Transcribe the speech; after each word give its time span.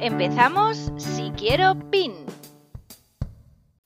Empezamos 0.00 0.92
si 0.98 1.30
quiero 1.30 1.74
PIN. 1.90 2.26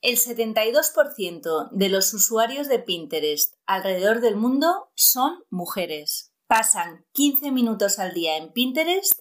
El 0.00 0.16
72% 0.16 1.68
de 1.70 1.88
los 1.88 2.12
usuarios 2.12 2.68
de 2.68 2.80
Pinterest 2.80 3.54
alrededor 3.64 4.20
del 4.20 4.34
mundo 4.34 4.90
son 4.96 5.44
mujeres. 5.50 6.32
Pasan 6.48 7.06
15 7.12 7.52
minutos 7.52 8.00
al 8.00 8.12
día 8.12 8.36
en 8.36 8.52
Pinterest 8.52 9.20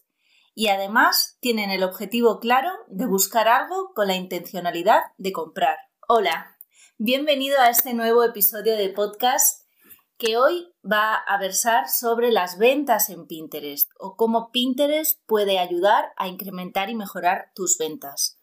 y 0.56 0.70
además 0.70 1.38
tienen 1.40 1.70
el 1.70 1.84
objetivo 1.84 2.40
claro 2.40 2.72
de 2.88 3.06
buscar 3.06 3.48
algo 3.48 3.94
con 3.94 4.08
la 4.08 4.16
intencionalidad 4.16 5.02
de 5.20 5.32
comprar. 5.32 5.78
Hola, 6.08 6.58
bienvenido 6.98 7.60
a 7.60 7.70
este 7.70 7.94
nuevo 7.94 8.24
episodio 8.24 8.76
de 8.76 8.90
podcast 8.90 9.59
que 10.20 10.38
hoy 10.38 10.76
va 10.84 11.16
a 11.16 11.40
versar 11.40 11.88
sobre 11.88 12.32
las 12.32 12.58
ventas 12.58 13.10
en 13.10 13.26
Pinterest 13.26 13.90
o 13.98 14.18
cómo 14.18 14.52
Pinterest 14.52 15.20
puede 15.26 15.58
ayudar 15.58 16.12
a 16.18 16.28
incrementar 16.28 16.90
y 16.90 16.96
mejorar 16.96 17.52
tus 17.56 17.78
ventas. 17.78 18.38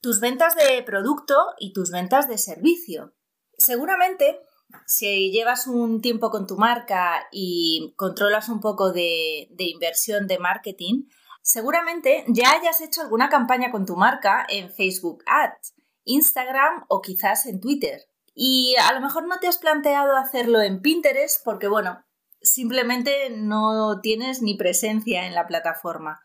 Tus 0.00 0.20
ventas 0.20 0.56
de 0.56 0.82
producto 0.82 1.34
y 1.58 1.74
tus 1.74 1.90
ventas 1.90 2.28
de 2.28 2.38
servicio. 2.38 3.12
Seguramente, 3.58 4.40
si 4.86 5.30
llevas 5.30 5.66
un 5.66 6.00
tiempo 6.00 6.30
con 6.30 6.46
tu 6.46 6.56
marca 6.56 7.26
y 7.30 7.92
controlas 7.96 8.48
un 8.48 8.60
poco 8.60 8.90
de, 8.90 9.48
inversión 9.58 10.26
de 10.26 10.38
marketing, 10.38 11.04
seguramente 11.42 12.24
ya 12.28 12.52
hayas 12.52 12.80
hecho 12.80 13.02
alguna 13.02 13.28
campaña 13.28 13.70
con 13.70 13.84
tu 13.84 13.96
marca 13.96 14.46
en 14.48 14.72
Facebook 14.72 15.22
Ads, 15.26 15.74
Instagram 16.04 16.86
o 16.88 17.02
quizás 17.02 17.44
en 17.44 17.60
Twitter. 17.60 18.00
Y 18.38 18.76
a 18.76 18.92
lo 18.92 19.00
mejor 19.00 19.26
no 19.26 19.38
te 19.40 19.48
has 19.48 19.56
planteado 19.56 20.14
hacerlo 20.14 20.60
en 20.60 20.82
Pinterest 20.82 21.42
porque, 21.42 21.68
bueno, 21.68 22.04
simplemente 22.42 23.30
no 23.30 23.98
tienes 24.02 24.42
ni 24.42 24.58
presencia 24.58 25.26
en 25.26 25.34
la 25.34 25.46
plataforma. 25.46 26.20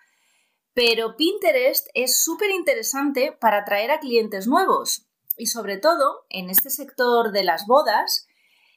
Pero 0.73 1.15
Pinterest 1.15 1.87
es 1.93 2.21
súper 2.21 2.51
interesante 2.51 3.31
para 3.31 3.59
atraer 3.59 3.91
a 3.91 4.01
clientes 4.01 4.45
nuevos. 4.45 5.07
Y 5.37 5.45
sobre 5.45 5.77
todo, 5.77 6.25
en 6.29 6.49
este 6.49 6.69
sector 6.69 7.31
de 7.31 7.45
las 7.45 7.65
bodas, 7.65 8.27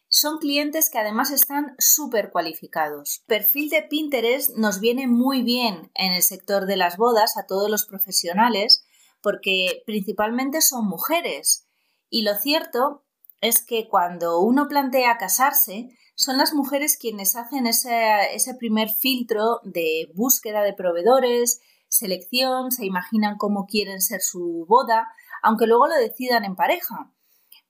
son 0.06 0.38
clientes 0.38 0.88
que 0.88 0.98
además 0.98 1.32
están 1.32 1.74
súper 1.80 2.30
cualificados. 2.30 3.24
Perfil 3.26 3.68
de 3.68 3.82
Pinterest 3.82 4.50
nos 4.56 4.78
viene 4.78 5.08
muy 5.08 5.42
bien 5.42 5.90
en 5.94 6.12
el 6.12 6.22
sector 6.22 6.66
de 6.66 6.76
las 6.76 6.96
bodas 6.96 7.36
a 7.36 7.46
todos 7.46 7.68
los 7.68 7.84
profesionales 7.84 8.86
porque 9.20 9.82
principalmente 9.86 10.60
son 10.60 10.86
mujeres. 10.86 11.66
Y 12.10 12.22
lo 12.22 12.36
cierto 12.36 13.03
es 13.44 13.62
que 13.62 13.88
cuando 13.90 14.40
uno 14.40 14.68
plantea 14.68 15.18
casarse, 15.18 15.90
son 16.14 16.38
las 16.38 16.54
mujeres 16.54 16.96
quienes 16.98 17.36
hacen 17.36 17.66
ese, 17.66 18.54
primer 18.58 18.88
filtro 18.88 19.60
de 19.64 20.10
búsqueda 20.14 20.62
de 20.62 20.72
proveedores, 20.72 21.60
selección, 21.88 22.72
se 22.72 22.86
imaginan 22.86 23.36
cómo 23.36 23.66
quieren 23.66 24.00
ser 24.00 24.22
su 24.22 24.64
boda, 24.66 25.08
aunque 25.42 25.66
luego 25.66 25.88
lo 25.88 25.96
decidan 25.96 26.46
en 26.46 26.56
pareja. 26.56 27.12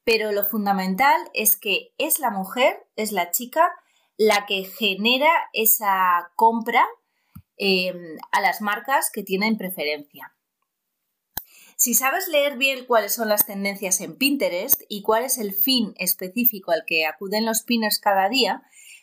Pero 0.04 0.30
lo 0.30 0.44
fundamental 0.44 1.20
es 1.32 1.56
que 1.56 1.92
es 1.98 2.20
la 2.20 2.30
mujer, 2.30 2.86
es 2.94 3.10
la 3.10 3.32
chica, 3.32 3.68
la 4.16 4.46
que 4.46 4.64
genera 4.64 5.32
esa 5.52 6.30
compra 6.36 6.86
eh, 7.56 7.92
a 8.30 8.40
las 8.40 8.60
marcas 8.60 9.10
que 9.12 9.24
tienen 9.24 9.58
preferencia. 9.58 10.36
Si 11.84 11.92
sabes 11.92 12.28
leer 12.28 12.56
bien 12.56 12.86
cuáles 12.86 13.12
son 13.12 13.28
las 13.28 13.44
tendencias 13.44 14.00
en 14.00 14.16
Pinterest 14.16 14.80
y 14.88 15.02
cuál 15.02 15.22
es 15.22 15.36
el 15.36 15.52
fin 15.52 15.92
específico 15.98 16.72
al 16.72 16.86
que 16.86 17.04
acuden 17.04 17.44
los 17.44 17.60
pinners 17.60 17.98
cada 17.98 18.30
día, 18.30 18.62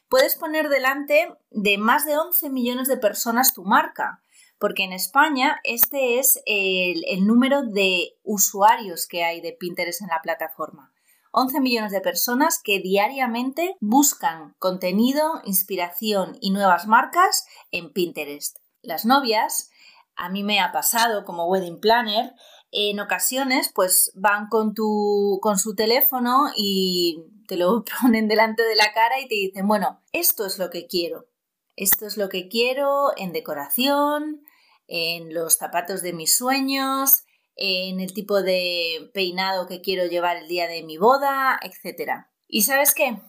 puedes 0.09 0.33
poner 0.33 0.67
delante 0.67 1.31
de 1.51 1.77
más 1.77 2.07
de 2.07 2.17
11 2.17 2.49
millones 2.49 2.87
de 2.87 2.97
personas 2.97 3.53
tu 3.53 3.65
marca, 3.65 4.23
porque 4.57 4.83
en 4.83 4.93
España 4.93 5.59
este 5.63 6.17
es 6.17 6.41
el, 6.47 7.03
el 7.07 7.27
número 7.27 7.61
de 7.61 8.15
usuarios 8.23 9.05
que 9.05 9.23
hay 9.23 9.41
de 9.41 9.53
Pinterest 9.53 10.01
en 10.01 10.07
la 10.07 10.23
plataforma. 10.23 10.91
11 11.33 11.59
millones 11.59 11.91
de 11.91 12.01
personas 12.01 12.59
que 12.63 12.79
diariamente 12.79 13.75
buscan 13.79 14.55
contenido, 14.57 15.43
inspiración 15.45 16.35
y 16.41 16.49
nuevas 16.49 16.87
marcas 16.87 17.45
en 17.69 17.93
Pinterest. 17.93 18.57
Las 18.81 19.05
novias, 19.05 19.69
a 20.15 20.29
mí 20.29 20.43
me 20.43 20.59
ha 20.59 20.71
pasado 20.71 21.25
como 21.25 21.45
wedding 21.45 21.79
planner, 21.79 22.33
en 22.71 22.99
ocasiones 22.99 23.69
pues 23.73 24.11
van 24.15 24.47
con 24.47 24.73
tu 24.73 25.39
con 25.41 25.59
su 25.59 25.75
teléfono 25.75 26.51
y 26.55 27.23
te 27.47 27.57
lo 27.57 27.83
ponen 28.01 28.27
delante 28.27 28.63
de 28.63 28.75
la 28.75 28.93
cara 28.93 29.19
y 29.19 29.27
te 29.27 29.35
dicen, 29.35 29.67
bueno, 29.67 30.01
esto 30.13 30.45
es 30.45 30.57
lo 30.57 30.69
que 30.69 30.87
quiero. 30.87 31.27
Esto 31.75 32.05
es 32.05 32.17
lo 32.17 32.29
que 32.29 32.47
quiero 32.47 33.11
en 33.17 33.31
decoración, 33.31 34.41
en 34.87 35.33
los 35.33 35.55
zapatos 35.55 36.01
de 36.01 36.13
mis 36.13 36.35
sueños, 36.35 37.23
en 37.55 37.99
el 37.99 38.13
tipo 38.13 38.41
de 38.41 39.09
peinado 39.13 39.67
que 39.67 39.81
quiero 39.81 40.05
llevar 40.05 40.37
el 40.37 40.47
día 40.47 40.67
de 40.67 40.83
mi 40.83 40.97
boda, 40.97 41.59
etc. 41.63 42.25
Y 42.47 42.63
sabes 42.63 42.93
qué? 42.93 43.21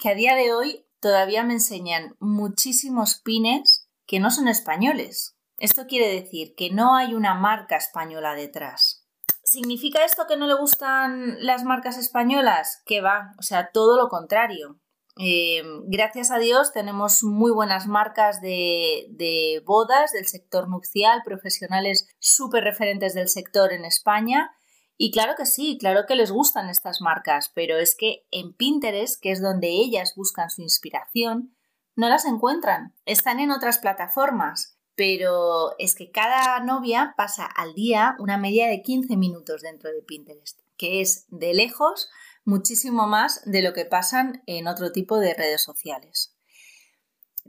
Que 0.00 0.10
a 0.10 0.14
día 0.14 0.34
de 0.34 0.52
hoy 0.52 0.86
todavía 1.00 1.42
me 1.42 1.54
enseñan 1.54 2.16
muchísimos 2.18 3.20
pines 3.20 3.88
que 4.06 4.20
no 4.20 4.30
son 4.30 4.48
españoles, 4.48 5.35
esto 5.58 5.86
quiere 5.86 6.08
decir 6.08 6.54
que 6.54 6.70
no 6.70 6.96
hay 6.96 7.14
una 7.14 7.34
marca 7.34 7.76
española 7.76 8.34
detrás. 8.34 9.06
¿Significa 9.42 10.04
esto 10.04 10.26
que 10.28 10.36
no 10.36 10.46
le 10.46 10.54
gustan 10.54 11.36
las 11.44 11.64
marcas 11.64 11.96
españolas? 11.98 12.82
Que 12.84 13.00
va, 13.00 13.32
o 13.38 13.42
sea, 13.42 13.70
todo 13.72 13.96
lo 13.96 14.08
contrario. 14.08 14.80
Eh, 15.18 15.62
gracias 15.86 16.30
a 16.30 16.38
Dios 16.38 16.72
tenemos 16.72 17.22
muy 17.22 17.50
buenas 17.50 17.86
marcas 17.86 18.42
de, 18.42 19.06
de 19.10 19.62
bodas 19.64 20.12
del 20.12 20.26
sector 20.26 20.68
nupcial, 20.68 21.22
profesionales 21.24 22.06
súper 22.18 22.64
referentes 22.64 23.14
del 23.14 23.28
sector 23.28 23.72
en 23.72 23.84
España. 23.84 24.50
Y 24.98 25.10
claro 25.10 25.34
que 25.36 25.46
sí, 25.46 25.78
claro 25.78 26.06
que 26.06 26.16
les 26.16 26.30
gustan 26.30 26.68
estas 26.68 27.00
marcas, 27.00 27.50
pero 27.54 27.78
es 27.78 27.94
que 27.96 28.26
en 28.30 28.54
Pinterest, 28.54 29.22
que 29.22 29.30
es 29.30 29.40
donde 29.40 29.68
ellas 29.68 30.14
buscan 30.16 30.50
su 30.50 30.62
inspiración, 30.62 31.56
no 31.94 32.08
las 32.08 32.24
encuentran. 32.26 32.94
Están 33.04 33.40
en 33.40 33.50
otras 33.50 33.78
plataformas 33.78 34.75
pero 34.96 35.74
es 35.78 35.94
que 35.94 36.10
cada 36.10 36.58
novia 36.60 37.14
pasa 37.16 37.46
al 37.46 37.74
día 37.74 38.16
una 38.18 38.38
media 38.38 38.66
de 38.66 38.82
15 38.82 39.16
minutos 39.16 39.62
dentro 39.62 39.92
de 39.92 40.02
Pinterest, 40.02 40.60
que 40.76 41.00
es 41.00 41.26
de 41.28 41.54
lejos 41.54 42.08
muchísimo 42.44 43.06
más 43.06 43.42
de 43.44 43.62
lo 43.62 43.74
que 43.74 43.84
pasan 43.84 44.42
en 44.46 44.66
otro 44.66 44.92
tipo 44.92 45.18
de 45.18 45.34
redes 45.34 45.62
sociales. 45.62 46.34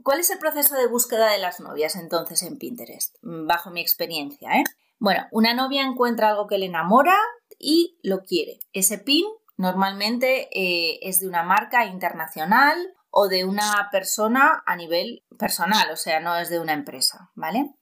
¿Cuál 0.02 0.20
es 0.20 0.30
el 0.30 0.38
proceso 0.38 0.76
de 0.76 0.86
búsqueda 0.86 1.32
de 1.32 1.38
las 1.38 1.60
novias 1.60 1.96
entonces 1.96 2.42
en 2.42 2.58
Pinterest? 2.58 3.16
Bajo 3.22 3.70
mi 3.70 3.80
experiencia, 3.80 4.50
¿eh? 4.52 4.64
Bueno, 4.98 5.26
una 5.30 5.54
novia 5.54 5.82
encuentra 5.82 6.30
algo 6.30 6.46
que 6.46 6.58
le 6.58 6.66
enamora 6.66 7.16
y 7.58 7.98
lo 8.02 8.24
quiere. 8.24 8.60
Ese 8.72 8.98
pin 8.98 9.24
normalmente 9.56 10.48
eh, 10.52 10.98
es 11.02 11.20
de 11.20 11.28
una 11.28 11.42
marca 11.42 11.86
internacional 11.86 12.76
o 13.10 13.28
de 13.28 13.44
una 13.44 13.88
persona 13.90 14.62
a 14.66 14.76
nivel 14.76 15.24
personal, 15.38 15.90
o 15.90 15.96
sea, 15.96 16.20
no 16.20 16.36
es 16.36 16.50
de 16.50 16.60
una 16.60 16.72
empresa, 16.72 17.30
¿vale? 17.34 17.74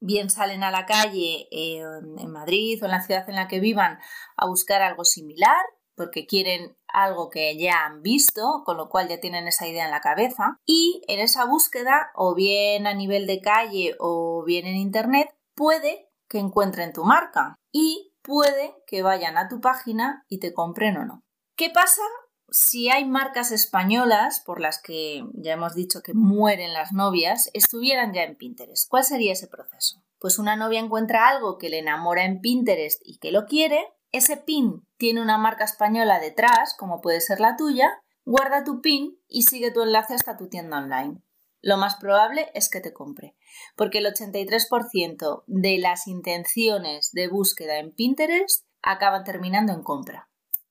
Bien 0.00 0.28
salen 0.28 0.62
a 0.62 0.70
la 0.70 0.86
calle 0.86 1.48
eh, 1.50 1.82
en 2.18 2.30
Madrid 2.30 2.82
o 2.82 2.86
en 2.86 2.90
la 2.90 3.02
ciudad 3.02 3.28
en 3.28 3.36
la 3.36 3.48
que 3.48 3.60
vivan 3.60 3.98
a 4.36 4.46
buscar 4.46 4.82
algo 4.82 5.04
similar, 5.04 5.62
porque 5.96 6.26
quieren 6.26 6.76
algo 6.88 7.30
que 7.30 7.56
ya 7.58 7.84
han 7.84 8.02
visto, 8.02 8.62
con 8.64 8.76
lo 8.76 8.88
cual 8.88 9.08
ya 9.08 9.20
tienen 9.20 9.46
esa 9.46 9.66
idea 9.66 9.84
en 9.84 9.90
la 9.90 10.00
cabeza. 10.00 10.58
Y 10.66 11.02
en 11.08 11.20
esa 11.20 11.44
búsqueda, 11.44 12.10
o 12.14 12.34
bien 12.34 12.86
a 12.86 12.94
nivel 12.94 13.26
de 13.26 13.40
calle 13.40 13.96
o 13.98 14.44
bien 14.44 14.66
en 14.66 14.76
Internet, 14.76 15.28
puede 15.54 16.10
que 16.28 16.38
encuentren 16.38 16.92
tu 16.92 17.04
marca 17.04 17.56
y 17.72 18.14
puede 18.22 18.74
que 18.86 19.02
vayan 19.02 19.38
a 19.38 19.48
tu 19.48 19.60
página 19.60 20.24
y 20.28 20.40
te 20.40 20.52
compren 20.52 20.96
o 20.96 21.04
no. 21.04 21.22
¿Qué 21.56 21.70
pasa 21.70 22.02
si 22.50 22.90
hay 22.90 23.04
marcas 23.04 23.50
españolas 23.50 24.40
por 24.40 24.60
las 24.60 24.80
que 24.80 25.24
ya 25.34 25.54
hemos 25.54 25.74
dicho 25.74 26.02
que 26.02 26.14
mueren 26.14 26.72
las 26.72 26.92
novias, 26.92 27.50
estuvieran 27.52 28.12
ya 28.12 28.22
en 28.22 28.36
Pinterest, 28.36 28.88
¿cuál 28.88 29.04
sería 29.04 29.32
ese 29.32 29.48
proceso? 29.48 30.02
Pues 30.18 30.38
una 30.38 30.56
novia 30.56 30.80
encuentra 30.80 31.28
algo 31.28 31.58
que 31.58 31.68
le 31.68 31.78
enamora 31.78 32.24
en 32.24 32.40
Pinterest 32.40 33.00
y 33.04 33.18
que 33.18 33.32
lo 33.32 33.46
quiere, 33.46 33.86
ese 34.12 34.36
pin 34.36 34.86
tiene 34.96 35.20
una 35.20 35.38
marca 35.38 35.64
española 35.64 36.20
detrás, 36.20 36.74
como 36.78 37.00
puede 37.00 37.20
ser 37.20 37.40
la 37.40 37.56
tuya, 37.56 38.00
guarda 38.24 38.64
tu 38.64 38.80
pin 38.80 39.18
y 39.28 39.42
sigue 39.42 39.72
tu 39.72 39.82
enlace 39.82 40.14
hasta 40.14 40.36
tu 40.36 40.48
tienda 40.48 40.78
online. 40.78 41.20
lo 41.66 41.78
más 41.78 41.96
probable 41.96 42.50
es 42.52 42.68
que 42.68 42.80
te 42.80 42.92
compre, 42.92 43.36
porque 43.74 43.98
el 43.98 44.06
83% 44.06 45.44
de 45.46 45.78
las 45.78 46.06
intenciones 46.06 47.10
de 47.12 47.26
búsqueda 47.26 47.78
en 47.78 47.90
Pinterest 47.90 48.66
acaban 48.82 49.24
terminando 49.24 49.72
en 49.72 49.82
compra. 49.82 50.28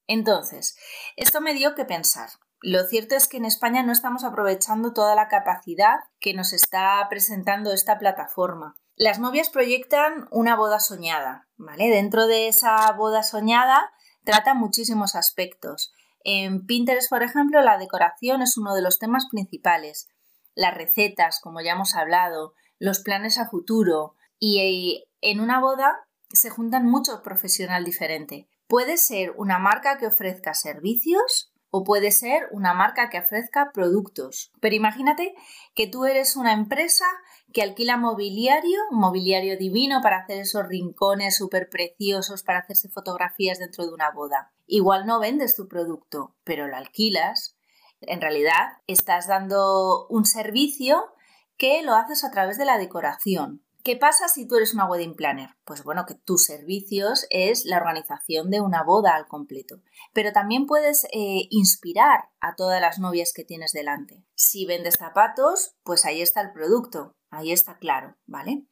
Entonces, 0.08 0.78
esto 1.16 1.42
me 1.42 1.54
dio 1.54 1.76
que 1.76 1.86
pensar. 1.86 2.30
Lo 2.62 2.84
cierto 2.86 3.16
es 3.16 3.28
que 3.28 3.38
en 3.38 3.46
España 3.46 3.84
no 3.84 3.92
estamos 3.92 4.24
aprovechando 4.24 4.94
toda 4.94 5.16
la 5.16 5.28
capacidad 5.28 6.00
que 6.20 6.34
nos 6.34 6.54
está 6.54 7.06
presentando 7.10 7.74
esta 7.74 7.98
plataforma. 7.98 8.76
Las 8.96 9.20
novias 9.20 9.50
proyectan 9.50 10.28
una 10.32 10.56
boda 10.56 10.80
soñada, 10.80 11.48
¿vale? 11.58 11.90
Dentro 11.90 12.28
de 12.28 12.48
esa 12.48 12.92
boda 12.94 13.24
soñada 13.24 13.92
trata 14.24 14.54
muchísimos 14.54 15.16
aspectos. 15.16 15.94
En 16.24 16.66
Pinterest, 16.66 17.10
por 17.10 17.24
ejemplo, 17.24 17.62
la 17.62 17.78
decoración 17.78 18.42
es 18.42 18.58
uno 18.58 18.76
de 18.76 18.82
los 18.82 19.00
temas 19.00 19.28
principales 19.30 20.08
las 20.56 20.74
recetas, 20.74 21.40
como 21.40 21.62
ya 21.62 21.74
hemos 21.74 21.96
hablado, 21.96 22.54
los 22.80 23.00
planes 23.00 23.38
a 23.38 23.50
futuro 23.50 24.16
y 24.40 24.60
eh, 24.60 25.10
en 25.22 25.40
una 25.40 25.60
boda 25.60 26.08
se 26.30 26.50
juntan 26.50 26.86
muchos 26.86 27.22
profesionales 27.22 27.86
diferentes. 27.86 28.46
Puede 28.74 28.98
ser 28.98 29.36
una 29.38 29.60
marca 29.60 30.00
que 30.00 30.08
ofrezca 30.08 30.56
servicios 30.56 31.54
o 31.70 31.84
puede 31.84 32.10
ser 32.10 32.48
una 32.50 32.74
marca 32.74 33.12
que 33.12 33.20
ofrezca 33.20 33.70
productos. 33.72 34.52
Pero 34.62 34.74
imagínate 34.74 35.36
que 35.76 35.86
tú 35.86 36.06
eres 36.06 36.36
una 36.36 36.54
empresa 36.54 37.06
que 37.54 37.62
alquila 37.62 37.98
mobiliario, 37.98 38.80
mobiliario 38.90 39.60
divino 39.60 40.02
para 40.02 40.18
hacer 40.18 40.40
esos 40.40 40.68
rincones 40.68 41.36
súper 41.36 41.70
preciosos, 41.70 42.42
para 42.42 42.62
hacerse 42.62 42.90
fotografías 42.90 43.60
dentro 43.60 43.86
de 43.86 43.94
una 43.94 44.10
boda. 44.10 44.52
Igual 44.66 45.06
no 45.06 45.20
vendes 45.20 45.56
tu 45.56 45.68
producto, 45.68 46.36
pero 46.44 46.68
lo 46.68 46.76
alquilas 46.76 47.56
en 48.02 48.22
realidad 48.22 48.80
estás 48.88 49.28
dando 49.28 50.08
un 50.08 50.26
servicio 50.26 51.14
que 51.58 51.84
lo 51.84 51.94
haces 51.94 52.24
a 52.24 52.32
través 52.32 52.58
de 52.58 52.66
la 52.66 52.80
decoración. 52.80 53.63
¿Qué 53.84 53.98
pasa 53.98 54.30
si 54.30 54.48
tú 54.48 54.56
eres 54.56 54.74
una 54.74 54.86
wedding 54.86 55.14
planner? 55.14 55.50
Pues 55.66 55.84
bueno, 55.84 56.06
que 56.06 56.16
tus 56.16 56.46
servicios 56.46 57.28
es 57.30 57.66
la 57.66 57.78
organización 57.78 58.50
de 58.50 58.62
una 58.62 58.82
boda 58.82 59.14
al 59.14 59.28
completo. 59.28 59.82
Pero 60.14 60.32
también 60.32 60.68
puedes 60.68 61.04
eh, 61.12 61.48
inspirar 61.50 62.30
a 62.40 62.56
todas 62.56 62.80
las 62.80 62.98
novias 63.00 63.34
que 63.34 63.44
tienes 63.44 63.74
delante. 63.74 64.24
Si 64.36 64.66
vendes 64.66 64.96
zapatos, 64.98 65.76
pues 65.84 66.06
ahí 66.06 66.22
está 66.22 66.40
el 66.40 66.54
producto, 66.54 67.18
ahí 67.30 67.52
está 67.52 67.78
claro, 67.78 68.16
¿vale? 68.26 68.66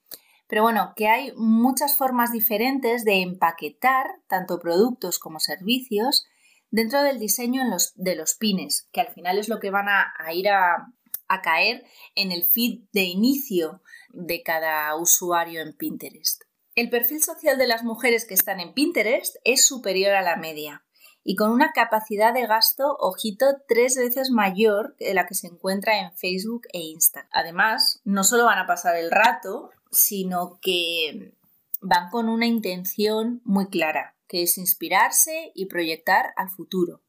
Pero 0.48 0.64
bueno, 0.64 0.94
que 0.96 1.10
hay 1.10 1.34
muchas 1.36 1.98
formas 1.98 2.32
diferentes 2.32 3.04
de 3.04 3.22
empaquetar 3.22 4.06
tanto 4.28 4.60
productos 4.60 5.20
como 5.20 5.42
servicios 5.42 6.26
dentro 6.70 7.04
del 7.04 7.20
diseño 7.20 7.64
de 7.96 8.16
los 8.16 8.36
pines, 8.36 8.88
que 8.94 9.02
al 9.02 9.14
final 9.14 9.38
es 9.38 9.50
lo 9.50 9.60
que 9.60 9.72
van 9.72 9.88
a, 9.90 10.14
ir 10.34 10.48
a, 10.50 10.94
a 11.34 11.42
caer 11.42 11.86
en 12.16 12.32
el 12.32 12.44
feed 12.44 12.84
de 12.94 13.04
inicio 13.04 13.82
de 14.10 14.44
cada 14.44 14.96
usuario 14.96 15.62
en 15.62 15.76
Pinterest. 15.76 16.44
El 16.76 16.90
perfil 16.90 17.22
social 17.22 17.58
de 17.58 17.68
las 17.68 17.84
mujeres 17.84 18.26
que 18.26 18.34
están 18.34 18.60
en 18.60 18.74
Pinterest 18.74 19.36
es 19.44 19.66
superior 19.66 20.14
a 20.14 20.22
la 20.22 20.38
media 20.38 20.86
y 21.24 21.36
con 21.36 21.52
una 21.52 21.72
capacidad 21.72 22.34
de 22.34 22.48
gasto, 22.48 22.98
ojito, 23.00 23.46
tres 23.68 23.96
veces 23.96 24.32
mayor 24.32 24.96
que 24.98 25.14
la 25.14 25.26
que 25.26 25.36
se 25.36 25.48
encuentra 25.48 26.00
en 26.00 26.14
Facebook 26.14 26.64
e 26.74 26.80
Instagram. 26.80 27.30
Además, 27.32 28.02
no 28.04 28.24
solo 28.24 28.46
van 28.46 28.60
a 28.60 28.68
pasar 28.68 28.96
el 28.96 29.12
rato, 29.12 29.70
sino 29.92 30.60
que 30.62 31.36
van 31.82 32.10
con 32.10 32.30
una 32.30 32.48
intención 32.48 33.42
muy 33.44 33.68
clara 33.68 34.16
que 34.32 34.44
es 34.44 34.58
inspirarse 34.58 35.52
y 35.54 35.66
proyectar 35.66 36.34
al 36.38 36.50
futuro. 36.50 37.02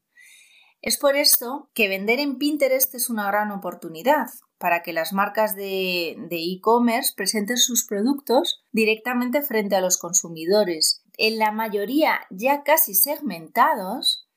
Es 0.83 0.97
por 0.97 1.15
esto 1.15 1.69
que 1.73 1.87
vender 1.87 2.19
en 2.19 2.37
Pinterest 2.37 2.93
es 2.93 3.09
una 3.09 3.25
gran 3.27 3.51
oportunidad 3.51 4.27
para 4.57 4.83
que 4.83 4.91
las 4.91 5.13
marcas 5.13 5.55
de 5.55 6.17
e-commerce 6.29 7.13
presenten 7.15 7.55
sus 7.55 7.85
productos 7.87 8.65
directamente 8.73 9.41
frente 9.41 9.77
a 9.77 9.81
los 9.81 9.97
consumidores, 9.97 11.01
en 11.17 11.37
la 11.37 11.53
mayoría 11.53 12.19
ya 12.29 12.63
casi 12.63 12.95
segmentados 12.95 14.27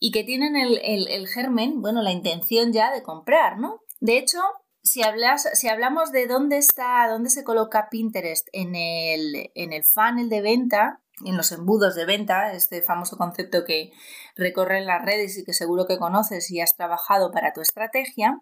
y 0.00 0.10
que 0.10 0.24
tienen 0.24 0.56
el, 0.56 1.28
germen, 1.28 1.80
bueno, 1.80 2.02
la 2.02 2.10
intención 2.10 2.72
ya 2.72 2.92
de 2.92 3.04
comprar, 3.04 3.58
¿no? 3.60 3.82
De 4.00 4.18
hecho, 4.18 4.40
si, 4.82 5.02
hablas, 5.02 5.48
si 5.52 5.68
hablamos 5.68 6.10
de 6.10 6.26
dónde 6.26 6.58
está, 6.58 7.06
dónde 7.08 7.30
se 7.30 7.44
coloca 7.44 7.88
Pinterest 7.88 8.48
en 8.52 8.74
el, 8.74 9.52
en 9.54 9.72
el 9.72 9.84
funnel 9.84 10.28
de 10.28 10.40
venta, 10.40 11.01
en 11.24 11.36
los 11.36 11.52
embudos 11.52 11.94
de 11.94 12.04
venta, 12.04 12.52
este 12.52 12.82
famoso 12.82 13.16
concepto 13.16 13.64
que 13.64 13.92
recorre 14.36 14.80
las 14.82 15.04
redes 15.04 15.38
y 15.38 15.44
que 15.44 15.52
seguro 15.52 15.86
que 15.86 15.98
conoces 15.98 16.50
y 16.50 16.60
has 16.60 16.74
trabajado 16.74 17.32
para 17.32 17.52
tu 17.52 17.60
estrategia, 17.60 18.40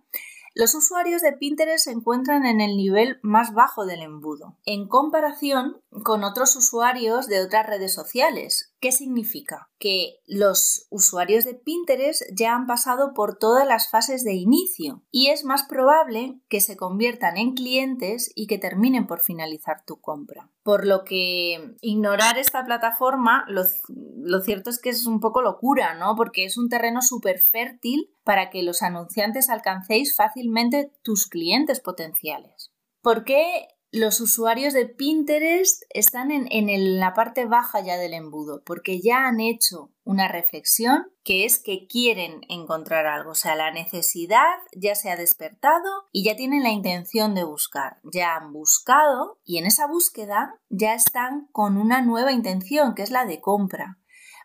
los 0.54 0.74
usuarios 0.74 1.22
de 1.22 1.32
Pinterest 1.32 1.84
se 1.84 1.92
encuentran 1.92 2.44
en 2.44 2.60
el 2.60 2.76
nivel 2.76 3.20
más 3.22 3.54
bajo 3.54 3.86
del 3.86 4.02
embudo, 4.02 4.56
en 4.64 4.88
comparación 4.88 5.80
con 6.02 6.24
otros 6.24 6.56
usuarios 6.56 7.28
de 7.28 7.40
otras 7.40 7.66
redes 7.66 7.94
sociales. 7.94 8.69
¿Qué 8.80 8.92
significa? 8.92 9.68
Que 9.78 10.20
los 10.26 10.86
usuarios 10.88 11.44
de 11.44 11.54
Pinterest 11.54 12.22
ya 12.34 12.54
han 12.54 12.66
pasado 12.66 13.12
por 13.12 13.36
todas 13.36 13.66
las 13.66 13.90
fases 13.90 14.24
de 14.24 14.32
inicio 14.32 15.04
y 15.10 15.26
es 15.26 15.44
más 15.44 15.64
probable 15.64 16.40
que 16.48 16.62
se 16.62 16.78
conviertan 16.78 17.36
en 17.36 17.52
clientes 17.52 18.32
y 18.34 18.46
que 18.46 18.56
terminen 18.56 19.06
por 19.06 19.20
finalizar 19.20 19.84
tu 19.84 20.00
compra. 20.00 20.50
Por 20.62 20.86
lo 20.86 21.04
que 21.04 21.76
ignorar 21.82 22.38
esta 22.38 22.64
plataforma, 22.64 23.44
lo, 23.48 24.40
cierto 24.40 24.70
es 24.70 24.80
que 24.80 24.88
es 24.88 25.04
un 25.06 25.20
poco 25.20 25.42
locura, 25.42 25.94
¿no? 25.94 26.16
Porque 26.16 26.46
es 26.46 26.56
un 26.56 26.70
terreno 26.70 27.02
súper 27.02 27.38
fértil 27.38 28.10
para 28.24 28.48
que 28.48 28.62
los 28.62 28.80
anunciantes 28.80 29.50
alcancéis 29.50 30.16
fácilmente 30.16 30.90
tus 31.02 31.26
clientes 31.26 31.80
potenciales. 31.80 32.72
¿Por 33.02 33.24
qué 33.24 33.66
los 33.92 34.20
usuarios 34.20 34.72
de 34.72 34.86
Pinterest 34.86 35.82
están 35.90 36.30
en, 36.30 37.00
la 37.00 37.12
parte 37.12 37.46
baja 37.46 37.80
ya 37.80 37.96
del 37.96 38.14
embudo? 38.14 38.62
Porque 38.64 39.00
ya 39.00 39.26
han 39.26 39.40
hecho 39.40 39.90
una 40.04 40.28
reflexión 40.28 41.12
que 41.24 41.44
es 41.44 41.58
que 41.60 41.86
quieren 41.88 42.40
encontrar 42.48 43.06
algo, 43.06 43.32
o 43.32 43.34
sea, 43.34 43.56
la 43.56 43.72
necesidad 43.72 44.58
ya 44.76 44.94
se 44.94 45.10
ha 45.10 45.16
despertado 45.16 46.08
y 46.12 46.24
ya 46.24 46.36
tienen 46.36 46.62
la 46.62 46.70
intención 46.70 47.34
de 47.34 47.44
buscar, 47.44 47.98
ya 48.04 48.36
han 48.36 48.52
buscado 48.52 49.40
y 49.44 49.58
en 49.58 49.66
esa 49.66 49.86
búsqueda 49.86 50.54
ya 50.68 50.94
están 50.94 51.48
con 51.52 51.76
una 51.76 52.00
nueva 52.00 52.32
intención, 52.32 52.94
que 52.94 53.02
es 53.02 53.10
la 53.10 53.24
de 53.24 53.40
compra. 53.40 53.98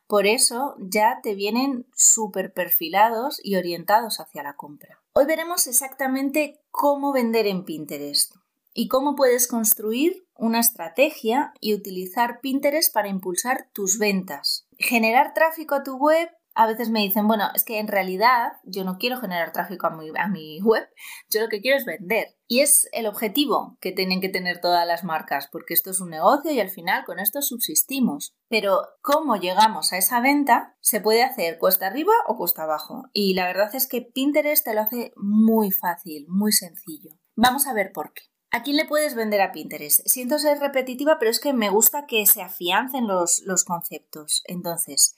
Por 0.08 0.28
eso 0.28 0.76
ya 0.80 1.20
te 1.24 1.34
vienen 1.34 1.88
súper 1.96 2.54
perfilados 2.54 3.40
y 3.44 3.56
orientados 3.56 4.20
hacia 4.20 4.44
la 4.44 4.56
compra. 4.56 5.02
Hoy 5.14 5.26
veremos 5.26 5.66
exactamente 5.66 6.62
cómo 6.70 7.12
vender 7.12 7.48
en 7.48 7.64
Pinterest 7.64 8.36
y 8.76 8.90
cómo 8.90 9.16
puedes 9.16 9.48
construir 9.48 10.28
una 10.36 10.60
estrategia 10.60 11.54
y 11.62 11.74
utilizar 11.74 12.42
Pinterest 12.42 12.94
para 12.94 13.08
impulsar 13.08 13.70
tus 13.74 13.98
ventas. 13.98 14.68
Generar 14.78 15.34
tráfico 15.34 15.76
a 15.76 15.84
tu 15.84 15.96
web 15.96 16.30
a 16.56 16.68
veces 16.68 16.90
me 16.90 17.02
dicen, 17.02 17.28
bueno, 17.28 17.50
es 17.54 17.64
que 17.64 17.80
en 17.80 17.88
realidad 17.88 18.54
yo 18.64 18.84
no 18.84 18.98
quiero 18.98 19.18
generar 19.18 19.52
tráfico 19.52 19.88
a 19.88 20.28
mi, 20.28 20.62
web, 20.64 20.88
yo 21.30 21.42
lo 21.42 21.48
que 21.48 21.62
quiero 21.62 21.78
es 21.78 21.86
vender. 21.86 22.36
Y 22.48 22.60
es 22.60 22.88
el 22.92 23.08
objetivo 23.08 23.78
que 23.80 23.94
tienen 23.94 24.20
que 24.20 24.30
tener 24.30 24.60
todas 24.60 24.86
las 24.86 25.06
marcas, 25.06 25.48
porque 25.50 25.74
esto 25.74 25.92
es 25.92 26.02
un 26.02 26.10
negocio 26.10 26.52
y 26.52 26.60
al 26.60 26.70
final 26.70 27.06
con 27.06 27.20
esto 27.20 27.42
subsistimos. 27.42 28.36
Pero 28.50 28.82
cómo 29.02 29.38
llegamos 29.38 29.94
a 29.94 29.98
esa 29.98 30.20
venta 30.20 30.76
se 30.82 31.00
puede 31.00 31.24
hacer 31.24 31.60
cuesta 31.60 31.88
arriba 31.88 32.14
o 32.28 32.38
cuesta 32.38 32.64
abajo. 32.64 33.04
Y 33.14 33.36
la 33.36 33.46
verdad 33.46 33.74
es 33.74 33.88
que 33.88 34.02
Pinterest 34.02 34.66
te 34.66 34.74
lo 34.74 34.82
hace 34.82 35.14
muy 35.16 35.72
fácil, 35.72 36.26
muy 36.28 36.52
sencillo. 36.52 37.12
Vamos 37.36 37.68
a 37.68 37.74
ver 37.74 37.92
por 37.94 38.14
qué. 38.14 38.35
¿A 38.56 38.64
quién 38.64 38.78
le 38.78 38.86
puedes 38.86 39.16
vender 39.16 39.42
a 39.42 39.52
Pinterest? 39.52 40.08
Siento 40.08 40.40
ser 40.40 40.60
repetitiva, 40.60 41.20
pero 41.20 41.30
es 41.30 41.42
que 41.42 41.52
me 41.52 41.70
gusta 41.70 42.06
que 42.06 42.26
se 42.26 42.42
afiancen 42.42 43.06
los, 43.06 43.42
los 43.46 43.66
conceptos. 43.66 44.44
Entonces, 44.46 45.18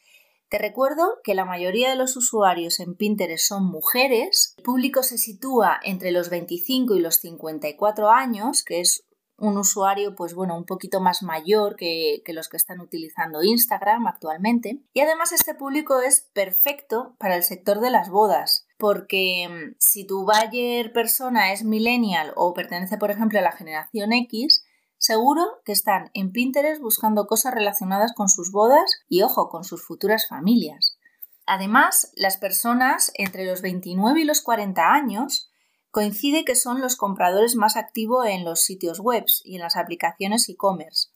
te 0.49 0.57
recuerdo 0.57 1.19
que 1.23 1.35
la 1.35 1.45
mayoría 1.45 1.91
de 1.91 1.97
los 1.97 2.17
usuarios 2.17 2.79
en 2.79 2.95
Pinterest 2.95 3.47
son 3.47 3.65
mujeres, 3.65 4.55
el 4.57 4.63
público 4.63 5.03
se 5.03 5.19
sitúa 5.19 5.79
entre 5.83 6.09
los 6.09 6.31
25 6.31 6.95
y 6.95 6.99
los 6.99 7.17
54 7.17 8.09
años, 8.09 8.63
que 8.63 8.79
es 8.79 9.03
un 9.37 9.57
usuario, 9.57 10.15
pues 10.15 10.33
bueno, 10.33 10.57
un 10.57 10.65
poquito 10.65 10.99
más 10.99 11.23
mayor 11.23 11.75
que, 11.75 12.21
los 12.27 12.49
que 12.49 12.57
están 12.57 12.79
utilizando 12.81 13.43
Instagram 13.43 14.07
actualmente. 14.07 14.81
Y 14.93 15.01
además 15.01 15.31
este 15.31 15.53
público 15.53 16.01
es 16.01 16.29
perfecto 16.33 17.15
para 17.19 17.35
el 17.35 17.43
sector 17.43 17.79
de 17.79 17.91
las 17.91 18.09
bodas, 18.09 18.67
porque 18.77 19.47
mm, 19.49 19.75
si 19.79 20.05
tu 20.05 20.25
buyer 20.25 20.91
persona 20.91 21.51
es 21.51 21.63
millennial 21.63 22.33
o 22.35 22.53
pertenece, 22.53 22.97
por 22.97 23.11
ejemplo, 23.11 23.39
a 23.39 23.43
la 23.43 23.51
generación 23.51 24.13
X, 24.13 24.65
Seguro 24.99 25.61
que 25.63 25.73
están 25.73 26.09
en 26.15 26.31
Pinterest 26.31 26.81
buscando 26.81 27.27
cosas 27.27 27.53
relacionadas 27.53 28.13
con 28.13 28.29
sus 28.29 28.51
bodas 28.51 29.03
y, 29.07 29.21
ojo, 29.21 29.49
con 29.49 29.63
sus 29.63 29.85
futuras 29.85 30.27
familias. 30.27 30.97
Además, 31.45 32.11
las 32.15 32.37
personas 32.37 33.11
entre 33.13 33.45
los 33.45 33.61
29 33.61 34.21
y 34.21 34.23
los 34.25 34.41
40 34.41 34.91
años 34.91 35.51
coincide 35.91 36.45
que 36.45 36.55
son 36.55 36.81
los 36.81 36.95
compradores 36.95 37.55
más 37.55 37.75
activos 37.75 38.25
en 38.27 38.45
los 38.45 38.61
sitios 38.61 38.99
web 38.99 39.25
y 39.43 39.55
en 39.55 39.61
las 39.61 39.75
aplicaciones 39.75 40.47
e-commerce, 40.49 41.09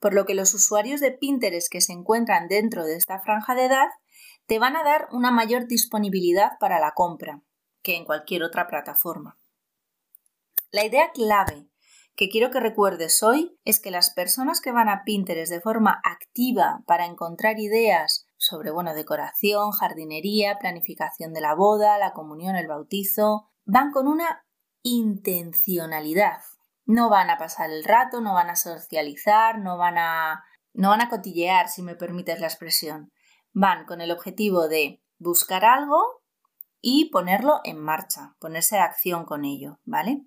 por 0.00 0.14
lo 0.14 0.26
que 0.26 0.34
los 0.34 0.54
usuarios 0.54 1.00
de 1.00 1.12
Pinterest 1.12 1.70
que 1.70 1.80
se 1.80 1.92
encuentran 1.92 2.48
dentro 2.48 2.84
de 2.84 2.96
esta 2.96 3.20
franja 3.20 3.54
de 3.54 3.66
edad 3.66 3.88
te 4.46 4.58
van 4.58 4.76
a 4.76 4.84
dar 4.84 5.08
una 5.12 5.30
mayor 5.30 5.66
disponibilidad 5.66 6.52
para 6.60 6.78
la 6.80 6.92
compra 6.92 7.42
que 7.82 7.96
en 7.96 8.04
cualquier 8.04 8.42
otra 8.42 8.66
plataforma. 8.66 9.38
La 10.70 10.84
idea 10.84 11.10
clave 11.12 11.68
que 12.16 12.28
quiero 12.28 12.50
que 12.50 12.60
recuerdes 12.60 13.22
hoy 13.22 13.58
es 13.64 13.78
que 13.78 13.90
las 13.90 14.10
personas 14.10 14.60
que 14.60 14.72
van 14.72 14.88
a 14.88 15.04
Pinterest 15.04 15.52
de 15.52 15.60
forma 15.60 16.00
activa 16.02 16.82
para 16.86 17.06
encontrar 17.06 17.58
ideas 17.58 18.26
sobre, 18.38 18.70
bueno, 18.70 18.94
decoración, 18.94 19.70
jardinería, 19.70 20.58
planificación 20.58 21.32
de 21.32 21.42
la 21.42 21.54
boda, 21.54 21.98
la 21.98 22.12
comunión, 22.12 22.56
el 22.56 22.68
bautizo, 22.68 23.50
van 23.66 23.90
con 23.92 24.08
una 24.08 24.46
intencionalidad. 24.82 26.40
No 26.86 27.10
van 27.10 27.30
a 27.30 27.36
pasar 27.36 27.70
el 27.70 27.84
rato, 27.84 28.20
no 28.20 28.32
van 28.32 28.48
a 28.48 28.56
socializar, 28.56 29.58
no 29.58 29.76
van 29.76 29.98
a, 29.98 30.44
no 30.72 30.90
van 30.90 31.00
a 31.02 31.08
cotillear, 31.10 31.68
si 31.68 31.82
me 31.82 31.96
permites 31.96 32.40
la 32.40 32.46
expresión. 32.46 33.12
Van 33.52 33.84
con 33.84 34.00
el 34.00 34.12
objetivo 34.12 34.68
de 34.68 35.02
buscar 35.18 35.64
algo 35.64 36.22
y 36.80 37.10
ponerlo 37.10 37.60
en 37.64 37.78
marcha, 37.78 38.36
ponerse 38.38 38.76
de 38.76 38.82
acción 38.82 39.24
con 39.24 39.44
ello, 39.44 39.80
¿vale? 39.84 40.24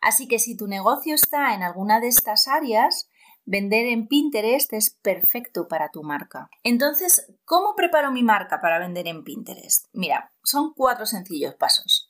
Así 0.00 0.28
que 0.28 0.38
si 0.38 0.56
tu 0.56 0.68
negocio 0.68 1.14
está 1.14 1.54
en 1.54 1.62
alguna 1.62 1.98
de 1.98 2.08
estas 2.08 2.46
áreas, 2.46 3.10
vender 3.44 3.86
en 3.86 4.06
Pinterest 4.06 4.72
es 4.72 4.96
perfecto 5.02 5.66
para 5.66 5.90
tu 5.90 6.02
marca. 6.02 6.48
Entonces, 6.62 7.26
¿cómo 7.44 7.74
preparo 7.74 8.12
mi 8.12 8.22
marca 8.22 8.60
para 8.60 8.78
vender 8.78 9.08
en 9.08 9.24
Pinterest? 9.24 9.86
Mira, 9.92 10.32
son 10.44 10.72
cuatro 10.74 11.06
sencillos 11.06 11.54
pasos. 11.54 12.03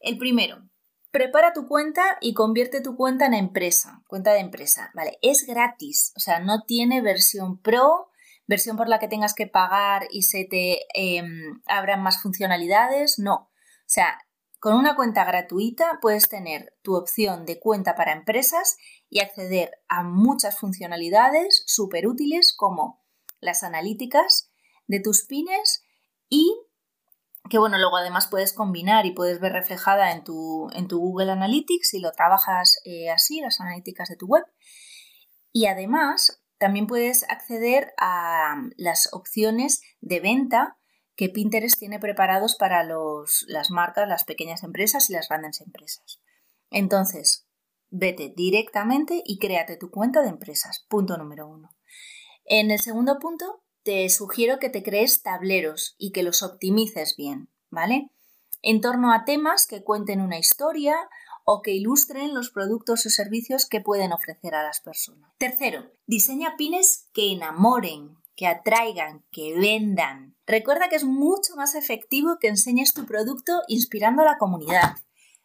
El 0.00 0.18
primero, 0.18 0.68
prepara 1.10 1.52
tu 1.52 1.66
cuenta 1.66 2.16
y 2.20 2.34
convierte 2.34 2.80
tu 2.80 2.96
cuenta 2.96 3.26
en 3.26 3.34
empresa, 3.34 4.02
cuenta 4.08 4.32
de 4.32 4.40
empresa, 4.40 4.90
¿vale? 4.94 5.18
Es 5.22 5.46
gratis, 5.46 6.12
o 6.16 6.20
sea, 6.20 6.40
no 6.40 6.62
tiene 6.64 7.02
versión 7.02 7.60
pro, 7.60 8.08
versión 8.46 8.76
por 8.76 8.88
la 8.88 8.98
que 8.98 9.08
tengas 9.08 9.34
que 9.34 9.46
pagar 9.46 10.06
y 10.10 10.22
se 10.22 10.44
te 10.44 10.86
em, 10.94 11.60
abran 11.66 12.02
más 12.02 12.22
funcionalidades, 12.22 13.18
no. 13.18 13.34
O 13.34 13.92
sea, 13.92 14.18
con 14.58 14.74
una 14.74 14.94
cuenta 14.94 15.24
gratuita 15.24 15.98
puedes 16.00 16.28
tener 16.28 16.74
tu 16.82 16.94
opción 16.94 17.44
de 17.46 17.58
cuenta 17.58 17.94
para 17.94 18.12
empresas 18.12 18.76
y 19.08 19.20
acceder 19.20 19.70
a 19.88 20.02
muchas 20.02 20.58
funcionalidades 20.58 21.62
súper 21.66 22.06
útiles 22.06 22.54
como 22.56 23.02
las 23.40 23.62
analíticas 23.62 24.50
de 24.86 25.00
tus 25.00 25.26
pines 25.26 25.82
y 26.28 26.54
que 27.50 27.58
bueno, 27.58 27.76
luego 27.76 27.96
además 27.96 28.28
puedes 28.28 28.54
combinar 28.54 29.04
y 29.04 29.12
puedes 29.12 29.40
ver 29.40 29.52
reflejada 29.52 30.12
en 30.12 30.24
tu, 30.24 30.70
en 30.72 30.88
tu 30.88 30.98
Google 31.00 31.32
Analytics 31.32 31.88
si 31.88 32.00
lo 32.00 32.12
trabajas 32.12 32.80
eh, 32.84 33.10
así, 33.10 33.40
las 33.40 33.60
analíticas 33.60 34.08
de 34.08 34.16
tu 34.16 34.26
web. 34.26 34.44
Y 35.52 35.66
además 35.66 36.42
también 36.58 36.86
puedes 36.86 37.28
acceder 37.28 37.92
a 37.98 38.54
las 38.76 39.12
opciones 39.12 39.82
de 40.00 40.20
venta 40.20 40.78
que 41.16 41.28
Pinterest 41.28 41.78
tiene 41.78 41.98
preparados 41.98 42.54
para 42.54 42.82
las 42.84 43.70
marcas, 43.70 44.08
las 44.08 44.24
pequeñas 44.24 44.62
empresas 44.62 45.10
y 45.10 45.12
las 45.12 45.28
grandes 45.28 45.60
empresas. 45.60 46.22
Entonces, 46.70 47.46
vete 47.90 48.32
directamente 48.34 49.22
y 49.24 49.38
créate 49.38 49.76
tu 49.76 49.90
cuenta 49.90 50.22
de 50.22 50.28
empresas. 50.28 50.86
Punto 50.88 51.18
número 51.18 51.48
uno. 51.48 51.76
En 52.44 52.70
el 52.70 52.80
segundo 52.80 53.18
punto, 53.18 53.59
te 53.82 54.08
sugiero 54.10 54.58
que 54.58 54.70
te 54.70 54.82
crees 54.82 55.22
tableros 55.22 55.94
y 55.98 56.12
que 56.12 56.22
los 56.22 56.42
optimices 56.42 57.14
bien, 57.16 57.48
¿vale? 57.70 58.10
En 58.62 58.80
torno 58.80 59.12
a 59.12 59.24
temas 59.24 59.66
que 59.66 59.82
cuenten 59.82 60.20
una 60.20 60.38
historia 60.38 60.96
o 61.44 61.62
que 61.62 61.72
ilustren 61.72 62.34
los 62.34 62.50
productos 62.50 63.06
o 63.06 63.10
servicios 63.10 63.66
que 63.66 63.80
pueden 63.80 64.12
ofrecer 64.12 64.54
a 64.54 64.62
las 64.62 64.80
personas. 64.80 65.32
Tercero, 65.38 65.90
diseña 66.06 66.56
pines 66.56 67.08
que 67.12 67.32
enamoren, 67.32 68.16
que 68.36 68.46
atraigan, 68.46 69.24
que 69.30 69.58
vendan. 69.58 70.36
Recuerda 70.46 70.88
que 70.88 70.96
es 70.96 71.04
mucho 71.04 71.56
más 71.56 71.74
efectivo 71.74 72.38
que 72.40 72.48
enseñes 72.48 72.92
tu 72.92 73.06
producto 73.06 73.62
inspirando 73.68 74.22
a 74.22 74.26
la 74.26 74.38
comunidad. 74.38 74.96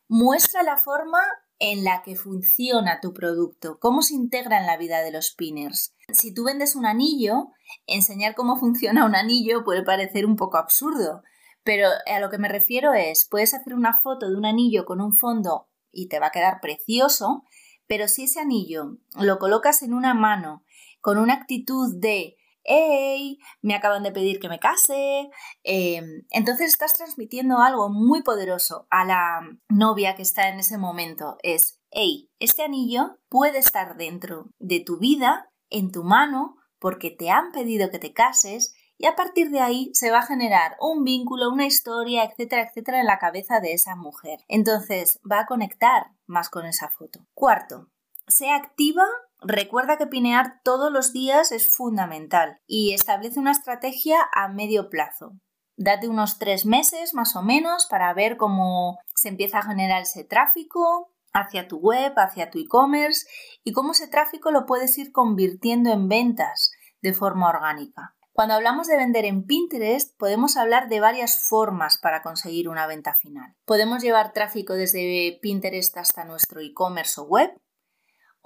Muestra 0.07 0.63
la 0.63 0.77
forma 0.77 1.19
en 1.59 1.83
la 1.83 2.01
que 2.03 2.15
funciona 2.15 3.00
tu 3.01 3.13
producto, 3.13 3.79
cómo 3.79 4.01
se 4.01 4.15
integra 4.15 4.59
en 4.59 4.65
la 4.65 4.77
vida 4.77 5.01
de 5.01 5.12
los 5.12 5.31
pinners. 5.31 5.95
Si 6.12 6.33
tú 6.33 6.43
vendes 6.43 6.75
un 6.75 6.85
anillo, 6.85 7.51
enseñar 7.88 8.35
cómo 8.35 8.55
funciona 8.59 9.05
un 9.05 9.15
anillo 9.15 9.63
puede 9.63 9.83
parecer 9.83 10.25
un 10.25 10.35
poco 10.35 10.57
absurdo, 10.57 11.24
pero 11.63 11.89
a 12.05 12.19
lo 12.19 12.29
que 12.29 12.38
me 12.38 12.50
refiero 12.50 12.93
es, 12.93 13.27
puedes 13.29 13.53
hacer 13.53 13.74
una 13.74 13.97
foto 13.97 14.29
de 14.29 14.35
un 14.35 14.45
anillo 14.45 14.85
con 14.85 15.01
un 15.01 15.13
fondo 15.13 15.69
y 15.91 16.09
te 16.09 16.19
va 16.19 16.27
a 16.27 16.31
quedar 16.31 16.59
precioso, 16.62 17.43
pero 17.88 18.07
si 18.07 18.24
ese 18.24 18.39
anillo 18.39 18.97
lo 19.19 19.39
colocas 19.39 19.81
en 19.81 19.93
una 19.93 20.13
mano 20.13 20.63
con 21.01 21.17
una 21.17 21.33
actitud 21.33 21.95
de 21.95 22.35
¡Hey! 22.65 23.39
Me 23.62 23.75
acaban 23.75 24.03
de 24.03 24.12
pedir 24.12 24.39
que 24.39 24.50
me 24.50 24.60
case. 24.60 25.29
Em, 25.63 26.25
entonces 26.31 26.67
estás 26.67 26.93
transmitiendo 26.93 27.60
algo 27.60 27.89
muy 27.89 28.24
poderoso 28.24 28.88
a 28.89 29.05
la 29.05 29.41
novia 29.69 30.15
que 30.15 30.24
está 30.24 30.50
en 30.50 30.60
ese 30.60 30.77
momento. 30.77 31.38
Es, 31.43 31.79
hey, 31.91 32.29
este 32.39 32.63
anillo 32.63 33.17
puede 33.29 33.60
estar 33.60 33.95
dentro 33.98 34.50
de 34.60 34.79
tu 34.79 34.98
vida, 34.98 35.51
en 35.69 35.91
tu 35.91 36.03
mano, 36.03 36.57
porque 36.79 37.12
te 37.12 37.29
han 37.29 37.51
pedido 37.51 37.89
que 37.89 38.00
te 38.00 38.13
cases 38.13 38.75
y 38.98 39.07
a 39.07 39.15
partir 39.15 39.50
de 39.50 39.60
ahí 39.60 39.91
se 39.93 40.12
va 40.12 40.19
a 40.19 40.25
generar 40.25 40.77
un 40.79 41.03
vínculo, 41.03 41.50
una 41.50 41.65
historia, 41.65 42.24
etcétera, 42.24 42.63
etcétera 42.63 43.00
en 43.00 43.07
la 43.07 43.19
cabeza 43.19 43.60
de 43.60 43.74
esa 43.74 43.95
mujer. 43.95 44.39
Entonces 44.48 45.19
va 45.29 45.41
a 45.41 45.45
conectar 45.45 46.12
más 46.25 46.50
con 46.50 46.65
esa 46.65 46.89
foto. 46.89 47.25
Cuarto, 47.34 47.89
sea 48.27 48.55
activa 48.55 49.05
Recuerda 49.41 49.97
que 49.97 50.07
pinear 50.07 50.61
todos 50.63 50.91
los 50.91 51.13
días 51.13 51.51
es 51.51 51.75
fundamental 51.75 52.59
y 52.65 52.93
establece 52.93 53.39
una 53.39 53.51
estrategia 53.51 54.17
a 54.33 54.47
medio 54.47 54.89
plazo. 54.89 55.33
Date 55.77 56.07
unos 56.07 56.39
tres 56.39 56.65
meses 56.65 57.13
más 57.13 57.35
o 57.35 57.43
menos 57.43 57.85
para 57.89 58.13
ver 58.13 58.37
cómo 58.37 58.97
se 59.15 59.29
empieza 59.29 59.59
a 59.59 59.63
generar 59.63 60.03
ese 60.03 60.23
tráfico 60.23 61.11
hacia 61.33 61.67
tu 61.67 61.77
web, 61.77 62.13
hacia 62.15 62.49
tu 62.49 62.59
e-commerce 62.59 63.27
y 63.63 63.73
cómo 63.73 63.91
ese 63.91 64.07
tráfico 64.07 64.51
lo 64.51 64.65
puedes 64.65 64.97
ir 64.97 65.11
convirtiendo 65.11 65.91
en 65.91 66.07
ventas 66.07 66.71
de 67.01 67.13
forma 67.13 67.49
orgánica. 67.49 68.15
Cuando 68.31 68.53
hablamos 68.53 68.87
de 68.87 68.97
vender 68.97 69.23
en 69.23 69.45
Pinterest, 69.45 70.17
podemos 70.17 70.57
hablar 70.57 70.89
de 70.89 70.99
varias 70.99 71.47
formas 71.47 71.97
para 71.97 72.21
conseguir 72.21 72.67
una 72.67 72.85
venta 72.85 73.13
final. 73.13 73.53
Podemos 73.65 74.03
llevar 74.03 74.33
tráfico 74.33 74.73
desde 74.73 75.39
Pinterest 75.41 75.95
hasta 75.97 76.25
nuestro 76.25 76.59
e-commerce 76.59 77.21
o 77.21 77.23
web, 77.23 77.51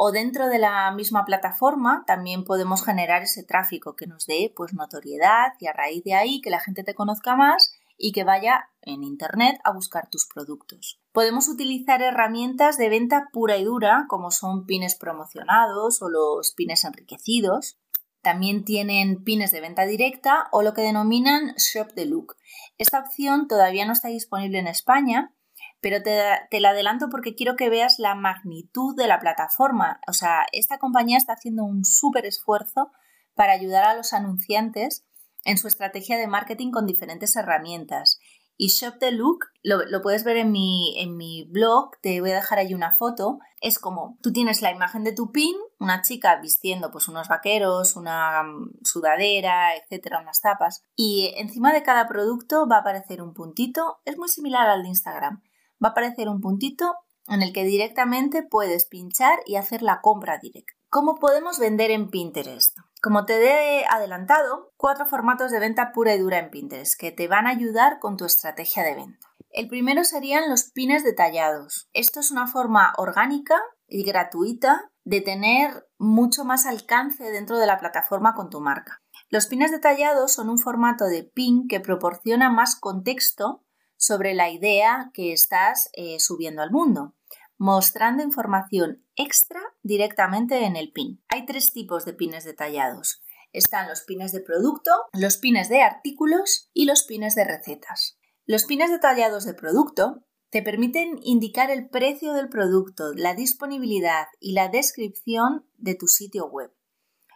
o 0.02 0.14
dentro 0.14 0.48
de 0.48 0.60
la 0.60 0.90
misma 0.92 1.26
plataforma 1.26 2.06
también 2.08 2.46
podemos 2.46 2.86
generar 2.86 3.24
ese 3.24 3.44
tráfico 3.44 3.98
que 3.98 4.08
nos 4.08 4.26
dé 4.26 4.54
pues 4.56 4.74
notoriedad 4.74 5.52
y 5.60 5.68
a 5.68 5.74
raíz 5.74 6.06
de 6.06 6.14
ahí 6.14 6.40
que 6.40 6.50
la 6.50 6.62
gente 6.62 6.86
te 6.86 6.96
conozca 6.96 7.36
más 7.36 7.74
y 7.98 8.14
que 8.14 8.24
vaya 8.24 8.70
en 8.82 9.04
internet 9.04 9.60
a 9.66 9.74
buscar 9.74 10.08
tus 10.10 10.26
productos. 10.26 11.02
Podemos 11.12 11.50
utilizar 11.50 12.02
herramientas 12.02 12.78
de 12.78 12.88
venta 12.88 13.28
pura 13.34 13.58
y 13.58 13.66
dura 13.66 14.06
como 14.08 14.32
son 14.32 14.66
pines 14.66 14.96
promocionados 14.96 16.02
o 16.02 16.08
los 16.08 16.52
pines 16.52 16.86
enriquecidos. 16.86 17.78
También 18.22 18.64
tienen 18.64 19.26
pines 19.26 19.52
de 19.52 19.60
venta 19.60 19.86
directa 19.86 20.48
o 20.54 20.62
lo 20.62 20.74
que 20.74 20.82
denominan 20.82 21.56
Shop 21.58 21.94
the 21.94 22.06
Look. 22.06 22.38
Esta 22.78 23.02
opción 23.02 23.50
todavía 23.50 23.86
no 23.86 23.92
está 23.92 24.08
disponible 24.08 24.60
en 24.60 24.68
España, 24.68 25.34
pero 25.82 26.02
te, 26.02 26.22
te 26.50 26.60
la 26.60 26.70
adelanto 26.70 27.10
porque 27.10 27.36
quiero 27.36 27.56
que 27.56 27.70
veas 27.70 28.00
la 28.00 28.16
magnitud 28.16 28.96
de 28.96 29.08
la 29.08 29.20
plataforma. 29.20 30.00
O 30.08 30.14
sea, 30.14 30.46
esta 30.52 30.78
compañía 30.78 31.18
está 31.18 31.34
haciendo 31.34 31.64
un 31.64 31.86
súper 31.86 32.26
esfuerzo 32.26 32.92
para 33.36 33.54
ayudar 33.54 33.86
a 33.86 33.96
los 33.96 34.14
anunciantes 34.14 35.06
en 35.46 35.58
su 35.58 35.68
estrategia 35.68 36.18
de 36.18 36.28
marketing 36.28 36.72
con 36.72 36.86
diferentes 36.86 37.36
herramientas. 37.36 38.20
Y 38.62 38.68
Shop 38.68 39.00
the 39.00 39.14
Look, 39.14 39.46
lo, 39.64 40.02
puedes 40.02 40.26
ver 40.26 40.36
en 40.36 40.52
mi, 40.52 41.00
en 41.00 41.16
mi 41.16 41.46
blog, 41.46 41.92
te 42.02 42.20
voy 42.20 42.32
a 42.32 42.36
dejar 42.36 42.60
ahí 42.60 42.74
una 42.74 42.94
foto. 42.94 43.40
Es 43.62 43.80
como 43.80 44.18
tú 44.22 44.34
tienes 44.34 44.62
la 44.62 44.72
imagen 44.72 45.06
de 45.06 45.14
tu 45.14 45.32
pin, 45.32 45.56
una 45.80 46.02
chica 46.02 46.36
vistiendo 46.42 46.92
pues 46.92 47.08
unos 47.08 47.30
vaqueros, 47.30 47.96
una 47.96 48.44
mm, 48.44 48.80
sudadera, 48.84 49.78
etcétera, 49.78 50.20
unas 50.20 50.42
tapas. 50.42 50.84
Y 50.98 51.34
encima 51.38 51.72
de 51.72 51.84
cada 51.84 52.06
producto 52.10 52.68
va 52.68 52.78
a 52.78 52.80
aparecer 52.82 53.22
un 53.22 53.34
puntito. 53.34 54.02
Es 54.04 54.18
muy 54.18 54.28
similar 54.28 54.68
al 54.68 54.84
de 54.84 54.90
Instagram 54.90 55.42
va 55.84 55.90
a 55.90 55.92
aparecer 55.92 56.30
un 56.30 56.42
puntito 56.42 56.96
en 57.28 57.42
el 57.42 57.54
que 57.54 57.64
directamente 57.64 58.44
puedes 58.44 58.86
pinchar 58.86 59.40
y 59.46 59.56
hacer 59.56 59.82
la 59.82 60.02
compra 60.02 60.40
directa. 60.40 60.74
¿Cómo 60.90 61.16
podemos 61.16 61.60
vender 61.60 61.92
en 61.92 62.10
Pinterest? 62.10 62.76
Como 63.02 63.26
te 63.26 63.36
he 63.44 63.86
adelantado, 63.86 64.72
cuatro 64.76 65.06
formatos 65.06 65.52
de 65.52 65.60
venta 65.60 65.92
pura 65.92 66.16
y 66.16 66.20
dura 66.20 66.40
en 66.40 66.50
Pinterest 66.50 67.00
que 67.00 67.12
te 67.12 67.28
van 67.28 67.46
a 67.46 67.52
ayudar 67.52 68.00
con 68.00 68.18
tu 68.18 68.26
estrategia 68.26 68.84
de 68.84 68.96
venta. 68.96 69.28
El 69.52 69.68
primero 69.68 70.04
serían 70.04 70.50
los 70.50 70.72
pines 70.72 71.04
detallados. 71.04 71.90
Esto 71.94 72.20
es 72.20 72.32
una 72.32 72.48
forma 72.48 72.94
orgánica 72.98 73.60
y 73.88 74.04
gratuita 74.04 74.92
de 75.04 75.22
tener 75.22 75.88
mucho 75.98 76.46
más 76.46 76.66
alcance 76.66 77.32
dentro 77.32 77.58
de 77.58 77.68
la 77.68 77.80
plataforma 77.80 78.34
con 78.34 78.50
tu 78.50 78.60
marca. 78.60 79.02
Los 79.30 79.48
pines 79.48 79.72
detallados 79.72 80.34
son 80.34 80.50
un 80.50 80.58
formato 80.58 81.06
de 81.06 81.24
pin 81.24 81.68
que 81.68 81.80
proporciona 81.80 82.50
más 82.50 82.76
contexto 82.76 83.64
sobre 84.00 84.34
la 84.34 84.50
idea 84.50 85.12
que 85.14 85.34
estás 85.34 85.90
eh, 85.94 86.20
subiendo 86.20 86.62
al 86.62 86.72
mundo, 86.72 87.16
mostrando 87.58 88.24
información 88.24 89.06
extra 89.16 89.60
directamente 89.84 90.64
en 90.66 90.78
el 90.78 90.92
pin. 90.94 91.22
Hay 91.28 91.46
tres 91.46 91.74
tipos 91.74 92.06
de 92.06 92.14
pines 92.14 92.46
detallados. 92.46 93.22
Están 93.52 93.90
los 93.90 94.02
pines 94.02 94.32
de 94.32 94.40
producto, 94.40 94.92
los 95.12 95.38
pines 95.38 95.68
de 95.68 95.82
artículos 95.82 96.70
y 96.74 96.86
los 96.86 97.04
pines 97.04 97.36
de 97.36 97.44
recetas. 97.44 98.18
Los 98.46 98.64
pines 98.64 98.90
detallados 98.90 99.46
de 99.46 99.54
producto 99.54 100.24
te 100.50 100.64
permiten 100.64 101.20
indicar 101.22 101.70
el 101.70 101.90
precio 101.90 102.34
del 102.34 102.48
producto, 102.48 103.12
la 103.14 103.36
disponibilidad 103.36 104.28
y 104.40 104.54
la 104.54 104.70
descripción 104.70 105.68
de 105.78 105.96
tu 105.96 106.08
sitio 106.08 106.48
web. 106.48 106.74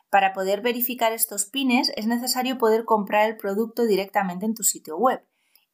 Para 0.10 0.32
poder 0.32 0.62
verificar 0.62 1.12
estos 1.12 1.46
pines 1.46 1.92
es 1.98 2.08
necesario 2.08 2.58
poder 2.58 2.86
comprar 2.86 3.30
el 3.30 3.36
producto 3.36 3.84
directamente 3.84 4.46
en 4.46 4.54
tu 4.54 4.64
sitio 4.64 4.96
web. 4.98 5.26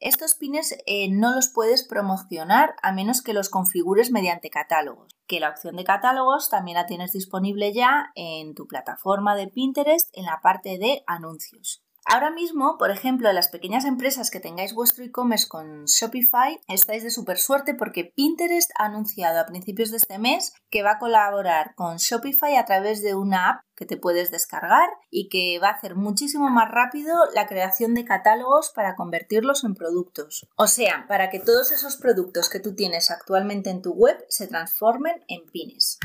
Estos 0.01 0.33
pines 0.33 0.77
eh, 0.85 1.09
no 1.09 1.35
los 1.35 1.49
puedes 1.49 1.85
promocionar 1.85 2.75
a 2.81 2.93
menos 2.93 3.21
que 3.21 3.33
los 3.33 3.49
configures 3.49 4.11
mediante 4.11 4.49
catálogos, 4.49 5.17
que 5.27 5.41
la 5.41 5.49
opción 5.49 5.75
de 5.75 5.83
catálogos 5.83 6.49
también 6.49 6.77
la 6.77 6.85
tienes 6.85 7.11
disponible 7.11 7.73
ya 7.73 8.11
en 8.15 8.55
tu 8.55 8.65
plataforma 8.65 9.35
de 9.35 9.47
Pinterest 9.47 10.09
en 10.13 10.25
la 10.25 10.39
parte 10.41 10.77
de 10.77 11.03
anuncios. 11.05 11.83
Ahora 12.05 12.31
mismo, 12.31 12.77
por 12.77 12.91
ejemplo, 12.91 13.31
las 13.31 13.49
pequeñas 13.49 13.85
empresas 13.85 14.31
que 14.31 14.39
tengáis 14.39 14.73
vuestro 14.73 15.03
e-commerce 15.03 15.47
con 15.47 15.85
Shopify, 15.85 16.59
estáis 16.67 17.03
de 17.03 17.11
súper 17.11 17.37
suerte 17.37 17.75
porque 17.75 18.05
Pinterest 18.15 18.71
ha 18.77 18.85
anunciado 18.85 19.39
a 19.39 19.45
principios 19.45 19.91
de 19.91 19.97
este 19.97 20.17
mes 20.17 20.53
que 20.69 20.83
va 20.83 20.93
a 20.93 20.99
colaborar 20.99 21.75
con 21.75 21.97
Shopify 21.97 22.55
a 22.55 22.65
través 22.65 23.01
de 23.01 23.15
una 23.15 23.49
app 23.49 23.63
que 23.75 23.85
te 23.85 23.97
puedes 23.97 24.29
descargar 24.29 24.89
y 25.09 25.29
que 25.29 25.57
va 25.59 25.69
a 25.69 25.73
hacer 25.73 25.95
muchísimo 25.95 26.49
más 26.49 26.69
rápido 26.69 27.15
la 27.33 27.47
creación 27.47 27.93
de 27.93 28.05
catálogos 28.05 28.71
para 28.75 28.95
convertirlos 28.95 29.63
en 29.63 29.73
productos. 29.73 30.47
O 30.57 30.67
sea, 30.67 31.05
para 31.07 31.29
que 31.29 31.39
todos 31.39 31.71
esos 31.71 31.95
productos 31.95 32.49
que 32.49 32.59
tú 32.59 32.75
tienes 32.75 33.09
actualmente 33.09 33.69
en 33.69 33.81
tu 33.81 33.93
web 33.93 34.17
se 34.27 34.47
transformen 34.47 35.23
en 35.27 35.45
pines. 35.51 35.97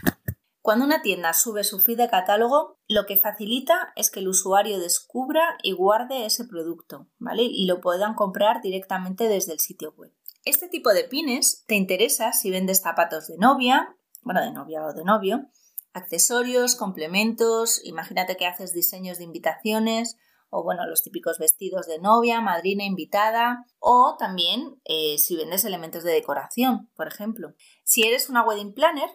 Cuando 0.65 0.87
una 0.87 1.03
tienda 1.03 1.35
sube 1.35 1.63
su 1.63 1.79
feed 1.79 1.99
de 1.99 2.09
catálogo, 2.09 2.79
lo 2.89 3.05
que 3.05 3.19
facilita 3.19 3.93
es 3.97 4.11
que 4.11 4.21
el 4.21 4.29
usuario 4.29 4.79
descubra 4.79 5.59
y 5.63 5.73
guarde 5.73 6.25
ese 6.25 6.47
producto, 6.47 7.07
¿vale? 7.19 7.43
Y 7.43 7.67
lo 7.67 7.83
puedan 7.83 8.15
comprar 8.15 8.63
directamente 8.63 9.29
desde 9.29 9.53
el 9.53 9.61
sitio 9.61 9.93
web. 9.99 10.15
Este 10.47 10.69
tipo 10.69 10.95
de 10.95 11.05
pines 11.05 11.67
te 11.67 11.75
interesa 11.75 12.33
si 12.33 12.51
vendes 12.51 12.81
zapatos 12.81 13.27
de 13.27 13.37
novia, 13.37 13.95
bueno, 14.23 14.41
de 14.41 14.53
novia 14.53 14.83
o 14.87 14.95
de 14.95 15.05
novio, 15.05 15.51
accesorios, 15.93 16.77
complementos, 16.77 17.83
imagínate 17.85 18.39
que 18.39 18.47
haces 18.47 18.73
diseños 18.73 19.19
de 19.19 19.25
invitaciones 19.25 20.17
o 20.49 20.63
bueno, 20.63 20.87
los 20.87 21.03
típicos 21.03 21.39
vestidos 21.39 21.87
de 21.87 21.99
novia, 21.99 22.41
madrina 22.41 22.85
invitada 22.85 23.67
o 23.81 24.17
también 24.19 24.81
eh, 24.87 25.19
si 25.19 25.37
vendes 25.37 25.67
elementos 25.67 26.05
de 26.05 26.13
decoración, 26.13 26.89
por 26.97 27.07
ejemplo. 27.07 27.53
Si 27.83 28.05
eres 28.05 28.31
una 28.31 28.47
wedding 28.47 28.73
planner, 28.73 29.11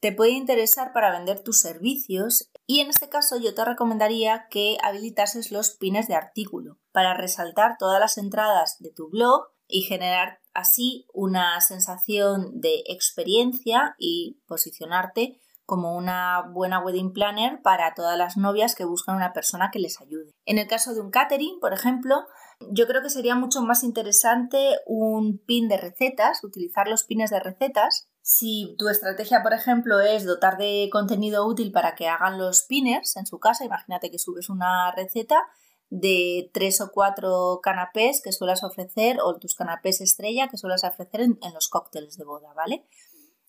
te 0.00 0.12
puede 0.12 0.32
interesar 0.32 0.92
para 0.92 1.10
vender 1.10 1.40
tus 1.40 1.60
servicios 1.60 2.50
y 2.66 2.80
en 2.80 2.90
este 2.90 3.08
caso 3.08 3.38
yo 3.38 3.54
te 3.54 3.64
recomendaría 3.64 4.46
que 4.50 4.76
habilitases 4.82 5.50
los 5.50 5.70
pines 5.70 6.08
de 6.08 6.14
artículo 6.14 6.78
para 6.92 7.14
resaltar 7.14 7.76
todas 7.78 8.00
las 8.00 8.18
entradas 8.18 8.76
de 8.80 8.90
tu 8.90 9.08
blog 9.08 9.48
y 9.68 9.82
generar 9.82 10.40
así 10.54 11.06
una 11.12 11.60
sensación 11.60 12.60
de 12.60 12.82
experiencia 12.86 13.94
y 13.98 14.40
posicionarte 14.46 15.40
como 15.64 15.96
una 15.96 16.42
buena 16.52 16.78
wedding 16.78 17.12
planner 17.12 17.60
para 17.60 17.92
todas 17.94 18.16
las 18.16 18.36
novias 18.36 18.76
que 18.76 18.84
buscan 18.84 19.16
una 19.16 19.32
persona 19.32 19.70
que 19.72 19.80
les 19.80 20.00
ayude. 20.00 20.30
En 20.44 20.58
el 20.58 20.68
caso 20.68 20.94
de 20.94 21.00
un 21.00 21.10
catering, 21.10 21.58
por 21.60 21.72
ejemplo, 21.72 22.24
yo 22.70 22.86
creo 22.86 23.02
que 23.02 23.10
sería 23.10 23.34
mucho 23.34 23.60
más 23.62 23.82
interesante 23.82 24.76
un 24.86 25.38
pin 25.44 25.68
de 25.68 25.76
recetas, 25.76 26.44
utilizar 26.44 26.86
los 26.86 27.04
pines 27.04 27.30
de 27.30 27.40
recetas 27.40 28.08
si 28.26 28.74
tu 28.76 28.88
estrategia, 28.88 29.44
por 29.44 29.54
ejemplo, 29.54 30.00
es 30.00 30.24
dotar 30.24 30.58
de 30.58 30.88
contenido 30.90 31.46
útil 31.46 31.70
para 31.70 31.94
que 31.94 32.08
hagan 32.08 32.38
los 32.38 32.64
pinners 32.64 33.16
en 33.16 33.24
su 33.24 33.38
casa, 33.38 33.64
imagínate 33.64 34.10
que 34.10 34.18
subes 34.18 34.48
una 34.48 34.90
receta 34.90 35.44
de 35.90 36.50
tres 36.52 36.80
o 36.80 36.90
cuatro 36.90 37.60
canapés 37.62 38.20
que 38.20 38.32
suelas 38.32 38.64
ofrecer 38.64 39.18
o 39.22 39.38
tus 39.38 39.54
canapés 39.54 40.00
estrella 40.00 40.48
que 40.48 40.56
suelas 40.56 40.82
ofrecer 40.82 41.20
en, 41.20 41.38
los 41.54 41.68
cócteles 41.68 42.16
de 42.16 42.24
boda, 42.24 42.52
¿vale? 42.52 42.88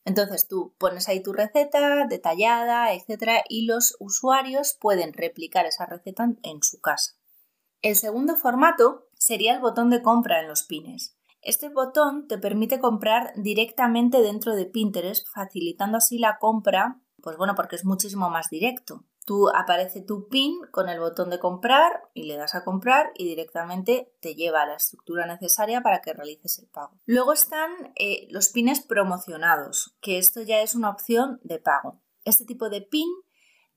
Entonces 0.06 0.48
tú 0.48 0.76
pones 0.78 1.10
ahí 1.10 1.24
tu 1.24 1.34
receta 1.34 2.06
detallada, 2.06 2.94
etcétera, 2.94 3.44
y 3.50 3.66
los 3.66 3.98
usuarios 4.00 4.78
pueden 4.80 5.12
replicar 5.12 5.66
esa 5.66 5.88
receta 5.88 6.30
en 6.44 6.62
su 6.62 6.80
casa. 6.82 7.14
El 7.82 7.96
segundo 7.96 8.36
formato 8.36 9.08
sería 9.16 9.56
el 9.56 9.60
botón 9.60 9.90
de 9.90 10.04
compra 10.04 10.40
en 10.40 10.48
los 10.48 10.62
pines. 10.62 11.17
Este 11.48 11.70
botón 11.70 12.28
te 12.28 12.38
permite 12.38 12.78
comprar 12.78 13.32
directamente 13.38 14.22
dentro 14.22 14.54
de 14.54 14.66
Pinterest, 14.66 15.26
facilitando 15.34 15.98
así 15.98 16.20
la 16.20 16.40
compra, 16.40 17.00
pues 17.24 17.38
bueno, 17.38 17.56
porque 17.56 17.78
es 17.78 17.86
muchísimo 17.86 18.30
más 18.30 18.50
directo. 18.50 19.06
Tú 19.26 19.48
aparece 19.56 20.02
tu 20.02 20.28
pin 20.28 20.60
con 20.72 20.90
el 20.90 21.00
botón 21.00 21.30
de 21.30 21.40
comprar 21.40 22.02
y 22.14 22.24
le 22.24 22.36
das 22.36 22.54
a 22.54 22.66
comprar 22.66 23.12
y 23.16 23.24
directamente 23.24 24.12
te 24.20 24.36
lleva 24.36 24.64
a 24.64 24.66
la 24.66 24.76
estructura 24.76 25.26
necesaria 25.26 25.80
para 25.80 26.02
que 26.02 26.12
realices 26.12 26.60
el 26.60 26.68
pago. 26.68 27.00
Luego 27.06 27.32
están 27.32 27.94
eh, 27.96 28.28
los 28.30 28.50
pines 28.50 28.82
promocionados, 28.82 29.96
que 30.02 30.18
esto 30.18 30.42
ya 30.42 30.60
es 30.60 30.76
una 30.76 30.90
opción 30.90 31.40
de 31.46 31.60
pago. 31.60 32.02
Este 32.26 32.44
tipo 32.44 32.70
de 32.70 32.82
pin 32.82 33.08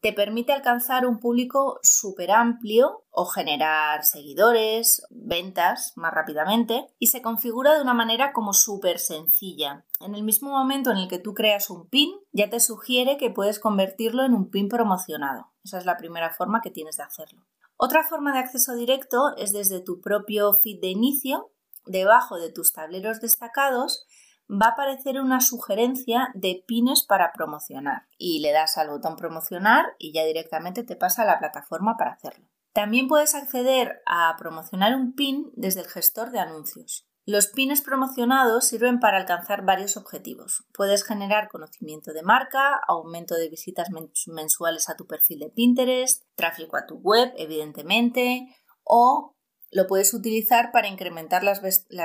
te 0.00 0.12
permite 0.12 0.52
alcanzar 0.52 1.06
un 1.06 1.18
público 1.20 1.78
súper 1.82 2.30
amplio 2.30 3.04
o 3.10 3.26
generar 3.26 4.04
seguidores, 4.04 5.06
ventas 5.10 5.92
más 5.96 6.12
rápidamente 6.14 6.88
y 6.98 7.08
se 7.08 7.20
configura 7.20 7.74
de 7.74 7.82
una 7.82 7.92
manera 7.92 8.32
como 8.32 8.54
súper 8.54 8.98
sencilla. 8.98 9.84
En 10.00 10.14
el 10.14 10.22
mismo 10.22 10.50
momento 10.50 10.90
en 10.90 10.96
el 10.96 11.08
que 11.08 11.18
tú 11.18 11.34
creas 11.34 11.68
un 11.68 11.86
pin, 11.86 12.10
ya 12.32 12.48
te 12.48 12.60
sugiere 12.60 13.18
que 13.18 13.30
puedes 13.30 13.58
convertirlo 13.58 14.24
en 14.24 14.32
un 14.32 14.50
pin 14.50 14.68
promocionado. 14.68 15.52
Esa 15.64 15.78
es 15.78 15.84
la 15.84 15.98
primera 15.98 16.30
forma 16.30 16.62
que 16.62 16.70
tienes 16.70 16.96
de 16.96 17.02
hacerlo. 17.02 17.44
Otra 17.76 18.02
forma 18.04 18.32
de 18.32 18.40
acceso 18.40 18.74
directo 18.74 19.36
es 19.36 19.52
desde 19.52 19.80
tu 19.80 20.00
propio 20.00 20.54
feed 20.54 20.80
de 20.80 20.88
inicio, 20.88 21.50
debajo 21.86 22.38
de 22.38 22.50
tus 22.50 22.72
tableros 22.72 23.20
destacados, 23.20 24.06
va 24.50 24.66
a 24.66 24.70
aparecer 24.70 25.20
una 25.20 25.40
sugerencia 25.40 26.30
de 26.34 26.64
pines 26.66 27.04
para 27.04 27.32
promocionar 27.32 28.08
y 28.18 28.40
le 28.40 28.52
das 28.52 28.78
al 28.78 28.88
botón 28.88 29.16
promocionar 29.16 29.94
y 29.98 30.12
ya 30.12 30.24
directamente 30.24 30.82
te 30.82 30.96
pasa 30.96 31.22
a 31.22 31.26
la 31.26 31.38
plataforma 31.38 31.96
para 31.96 32.12
hacerlo. 32.12 32.46
También 32.72 33.08
puedes 33.08 33.34
acceder 33.34 34.02
a 34.06 34.34
promocionar 34.38 34.94
un 34.94 35.14
pin 35.14 35.50
desde 35.54 35.80
el 35.80 35.88
gestor 35.88 36.30
de 36.30 36.40
anuncios. 36.40 37.06
Los 37.26 37.48
pines 37.48 37.82
promocionados 37.82 38.66
sirven 38.66 38.98
para 38.98 39.18
alcanzar 39.18 39.64
varios 39.64 39.96
objetivos. 39.96 40.64
Puedes 40.72 41.04
generar 41.04 41.48
conocimiento 41.48 42.12
de 42.12 42.22
marca, 42.22 42.80
aumento 42.88 43.34
de 43.34 43.48
visitas 43.48 43.88
mensuales 44.26 44.88
a 44.88 44.96
tu 44.96 45.06
perfil 45.06 45.40
de 45.40 45.50
Pinterest, 45.50 46.24
tráfico 46.34 46.76
a 46.76 46.86
tu 46.86 46.96
web, 46.96 47.32
evidentemente, 47.36 48.48
o 48.82 49.36
lo 49.70 49.86
puedes 49.86 50.12
utilizar 50.14 50.72
para 50.72 50.88
incrementar 50.88 51.44
las, 51.44 51.62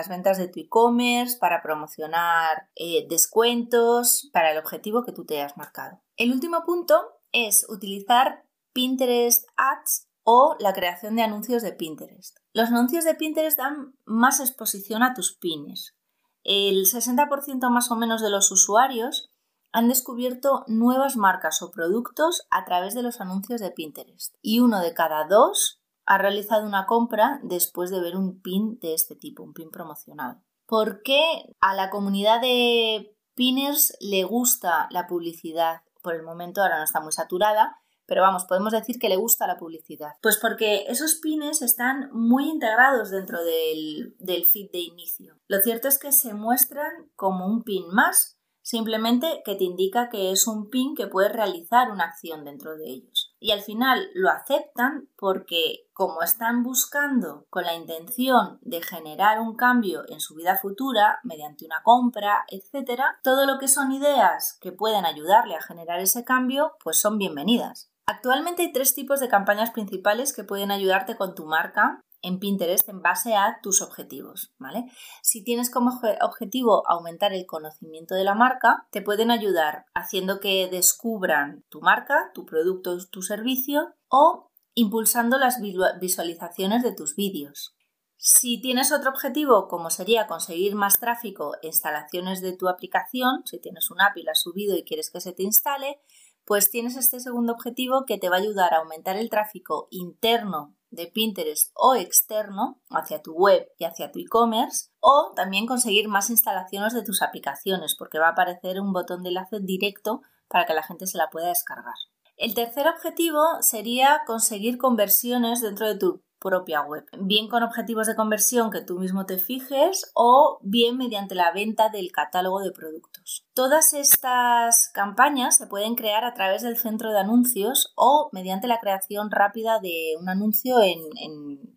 ventas 0.08 0.38
de 0.38 0.48
tu 0.48 0.60
e-commerce, 0.60 1.38
para 1.38 1.62
promocionar 1.62 2.70
eh, 2.76 3.08
descuentos, 3.10 4.30
para 4.32 4.52
el 4.52 4.58
objetivo 4.58 5.04
que 5.04 5.12
tú 5.12 5.26
te 5.26 5.40
hayas 5.40 5.58
marcado. 5.58 6.02
El 6.16 6.32
último 6.32 6.64
punto 6.64 7.20
es 7.32 7.66
utilizar 7.70 8.46
Pinterest 8.74 9.48
Ads 9.58 10.08
o 10.24 10.56
la 10.60 10.74
creación 10.74 11.16
de 11.16 11.24
anuncios 11.24 11.64
de 11.64 11.74
Pinterest. 11.74 12.38
Los 12.54 12.70
anuncios 12.70 13.04
de 13.04 13.16
Pinterest 13.16 13.58
dan 13.58 13.96
más 14.06 14.40
exposición 14.40 15.04
a 15.04 15.14
tus 15.14 15.36
pines. 15.36 15.96
El 16.44 16.86
60% 16.86 17.70
más 17.70 17.90
o 17.90 17.96
menos 17.96 18.22
de 18.22 18.30
los 18.30 18.52
usuarios 18.52 19.32
han 19.72 19.88
descubierto 19.88 20.64
nuevas 20.68 21.18
marcas 21.18 21.62
o 21.62 21.72
productos 21.72 22.48
a 22.50 22.64
través 22.64 22.94
de 22.94 23.04
los 23.04 23.20
anuncios 23.20 23.60
de 23.60 23.72
Pinterest 23.72 24.36
y 24.42 24.60
uno 24.60 24.80
de 24.80 24.94
cada 24.94 25.28
dos 25.28 25.82
ha 26.06 26.18
realizado 26.18 26.66
una 26.66 26.86
compra 26.86 27.40
después 27.44 27.90
de 27.90 28.00
ver 28.00 28.16
un 28.16 28.42
pin 28.42 28.80
de 28.80 28.94
este 28.94 29.16
tipo, 29.16 29.44
un 29.44 29.54
pin 29.54 29.72
promocionado. 29.72 30.42
¿Por 30.68 31.02
qué 31.04 31.22
a 31.62 31.76
la 31.76 31.90
comunidad 31.90 32.42
de 32.42 33.16
pinners 33.36 33.96
le 34.00 34.24
gusta 34.24 34.88
la 34.92 35.08
publicidad? 35.08 35.82
Por 36.02 36.16
el 36.16 36.24
momento 36.24 36.62
ahora 36.62 36.78
no 36.78 36.84
está 36.84 37.02
muy 37.02 37.12
saturada, 37.12 37.78
pero 38.08 38.22
vamos, 38.22 38.46
podemos 38.46 38.72
decir 38.72 39.00
que 39.00 39.10
le 39.10 39.16
gusta 39.16 39.48
la 39.48 39.58
publicidad. 39.58 40.14
Pues 40.22 40.38
porque 40.38 40.86
esos 40.88 41.16
pines 41.16 41.62
están 41.62 42.10
muy 42.12 42.50
integrados 42.50 43.10
dentro 43.10 43.44
del, 43.44 44.16
del 44.20 44.46
feed 44.46 44.72
de 44.72 44.80
inicio. 44.80 45.40
Lo 45.48 45.60
cierto 45.60 45.88
es 45.88 45.98
que 45.98 46.12
se 46.12 46.34
muestran 46.34 47.10
como 47.16 47.48
un 47.48 47.64
pin 47.64 47.88
más, 47.88 48.38
simplemente 48.62 49.42
que 49.44 49.56
te 49.56 49.64
indica 49.64 50.10
que 50.10 50.32
es 50.32 50.48
un 50.48 50.70
pin 50.70 50.96
que 50.96 51.08
puede 51.08 51.30
realizar 51.30 51.92
una 51.92 52.06
acción 52.06 52.44
dentro 52.44 52.76
de 52.76 52.90
ellos 52.90 53.36
y 53.40 53.52
al 53.52 53.62
final 53.62 54.10
lo 54.16 54.32
aceptan 54.32 55.08
porque 55.16 55.85
como 55.96 56.24
están 56.24 56.62
buscando 56.62 57.46
con 57.50 57.64
la 57.64 57.74
intención 57.74 58.60
de 58.62 58.82
generar 58.82 59.40
un 59.40 59.56
cambio 59.56 60.04
en 60.10 60.20
su 60.20 60.36
vida 60.36 60.58
futura 60.58 61.20
mediante 61.24 61.66
una 61.66 61.82
compra, 61.84 62.44
etcétera, 62.50 63.18
todo 63.24 63.46
lo 63.46 63.58
que 63.60 63.70
son 63.70 63.94
ideas 63.94 64.58
que 64.60 64.74
pueden 64.74 65.06
ayudarle 65.06 65.56
a 65.56 65.62
generar 65.62 66.02
ese 66.02 66.26
cambio, 66.26 66.74
pues 66.84 67.00
son 67.00 67.18
bienvenidas. 67.18 67.90
Actualmente 68.08 68.64
hay 68.64 68.74
tres 68.74 68.94
tipos 68.94 69.22
de 69.22 69.30
campañas 69.30 69.72
principales 69.72 70.34
que 70.34 70.44
pueden 70.44 70.70
ayudarte 70.70 71.16
con 71.16 71.34
tu 71.34 71.46
marca 71.46 72.02
en 72.22 72.40
Pinterest 72.40 72.90
en 72.90 73.02
base 73.02 73.36
a 73.36 73.60
tus 73.64 73.82
objetivos, 73.82 74.54
¿vale? 74.60 74.92
Si 75.22 75.46
tienes 75.46 75.70
como 75.70 75.92
objetivo 76.22 76.84
aumentar 76.90 77.32
el 77.32 77.46
conocimiento 77.46 78.16
de 78.16 78.26
la 78.26 78.36
marca, 78.36 78.86
te 78.92 79.02
pueden 79.02 79.32
ayudar 79.32 79.86
haciendo 79.94 80.42
que 80.42 80.68
descubran 80.70 81.64
tu 81.70 81.80
marca, 81.80 82.32
tu 82.34 82.46
producto, 82.46 82.98
tu 83.10 83.22
servicio 83.22 83.94
o 84.10 84.52
impulsando 84.76 85.38
las 85.38 85.60
visualizaciones 86.00 86.84
de 86.84 86.94
tus 86.94 87.16
vídeos. 87.16 87.76
Si 88.18 88.62
tienes 88.62 88.92
otro 88.92 89.10
objetivo, 89.10 89.68
como 89.68 89.90
sería 89.90 90.28
conseguir 90.28 90.76
más 90.76 91.00
tráfico 91.00 91.54
e 91.62 91.68
instalaciones 91.68 92.42
de 92.42 92.56
tu 92.56 92.68
aplicación, 92.68 93.42
si 93.46 93.60
tienes 93.60 93.90
una 93.92 94.08
app 94.08 94.18
y 94.18 94.24
la 94.24 94.32
has 94.32 94.42
subido 94.42 94.76
y 94.76 94.84
quieres 94.84 95.12
que 95.12 95.22
se 95.22 95.34
te 95.34 95.44
instale, 95.44 96.00
pues 96.46 96.70
tienes 96.70 96.96
este 96.96 97.20
segundo 97.20 97.54
objetivo 97.54 98.06
que 98.06 98.18
te 98.18 98.30
va 98.30 98.38
a 98.38 98.40
ayudar 98.40 98.74
a 98.74 98.78
aumentar 98.78 99.18
el 99.18 99.30
tráfico 99.30 99.88
interno 99.90 100.76
de 100.90 101.08
Pinterest 101.08 101.72
o 101.74 101.96
externo 101.96 102.82
hacia 102.90 103.22
tu 103.22 103.34
web 103.34 103.68
y 103.78 103.86
hacia 103.86 104.12
tu 104.12 104.20
e-commerce 104.20 104.90
o 105.00 105.34
también 105.36 105.66
conseguir 105.66 106.08
más 106.08 106.30
instalaciones 106.30 106.94
de 106.94 107.04
tus 107.04 107.22
aplicaciones 107.22 107.96
porque 107.98 108.20
va 108.20 108.28
a 108.28 108.32
aparecer 108.32 108.80
un 108.80 108.94
botón 108.94 109.24
de 109.24 109.30
enlace 109.30 109.60
directo 109.60 110.22
para 110.48 110.66
que 110.66 110.74
la 110.74 110.84
gente 110.84 111.08
se 111.08 111.18
la 111.18 111.30
pueda 111.30 111.48
descargar. 111.48 111.96
El 112.38 112.54
tercer 112.54 112.88
objetivo 112.88 113.42
sería 113.62 114.22
conseguir 114.26 114.78
conversiones 114.78 115.62
dentro 115.62 115.88
de 115.88 115.98
tu 115.98 116.22
propia 116.46 116.82
web, 116.82 117.06
bien 117.18 117.48
con 117.48 117.64
objetivos 117.64 118.06
de 118.06 118.16
conversión 118.16 118.70
que 118.70 118.82
tú 118.82 119.00
mismo 119.00 119.26
te 119.26 119.40
fijes 119.40 120.12
o 120.14 120.60
bien 120.62 120.96
mediante 120.96 121.34
la 121.34 121.52
venta 121.52 121.90
del 121.90 122.12
catálogo 122.12 122.60
de 122.60 122.72
productos. 122.72 123.48
Todas 123.56 123.94
estas 123.94 124.90
campañas 124.90 125.58
se 125.58 125.66
pueden 125.66 125.96
crear 125.96 126.24
a 126.24 126.36
través 126.36 126.62
del 126.62 126.78
centro 126.78 127.12
de 127.12 127.20
anuncios 127.20 127.94
o 127.96 128.30
mediante 128.32 128.68
la 128.68 128.80
creación 128.80 129.32
rápida 129.32 129.80
de 129.80 130.16
un 130.20 130.30
anuncio 130.30 130.82
en, 130.82 131.02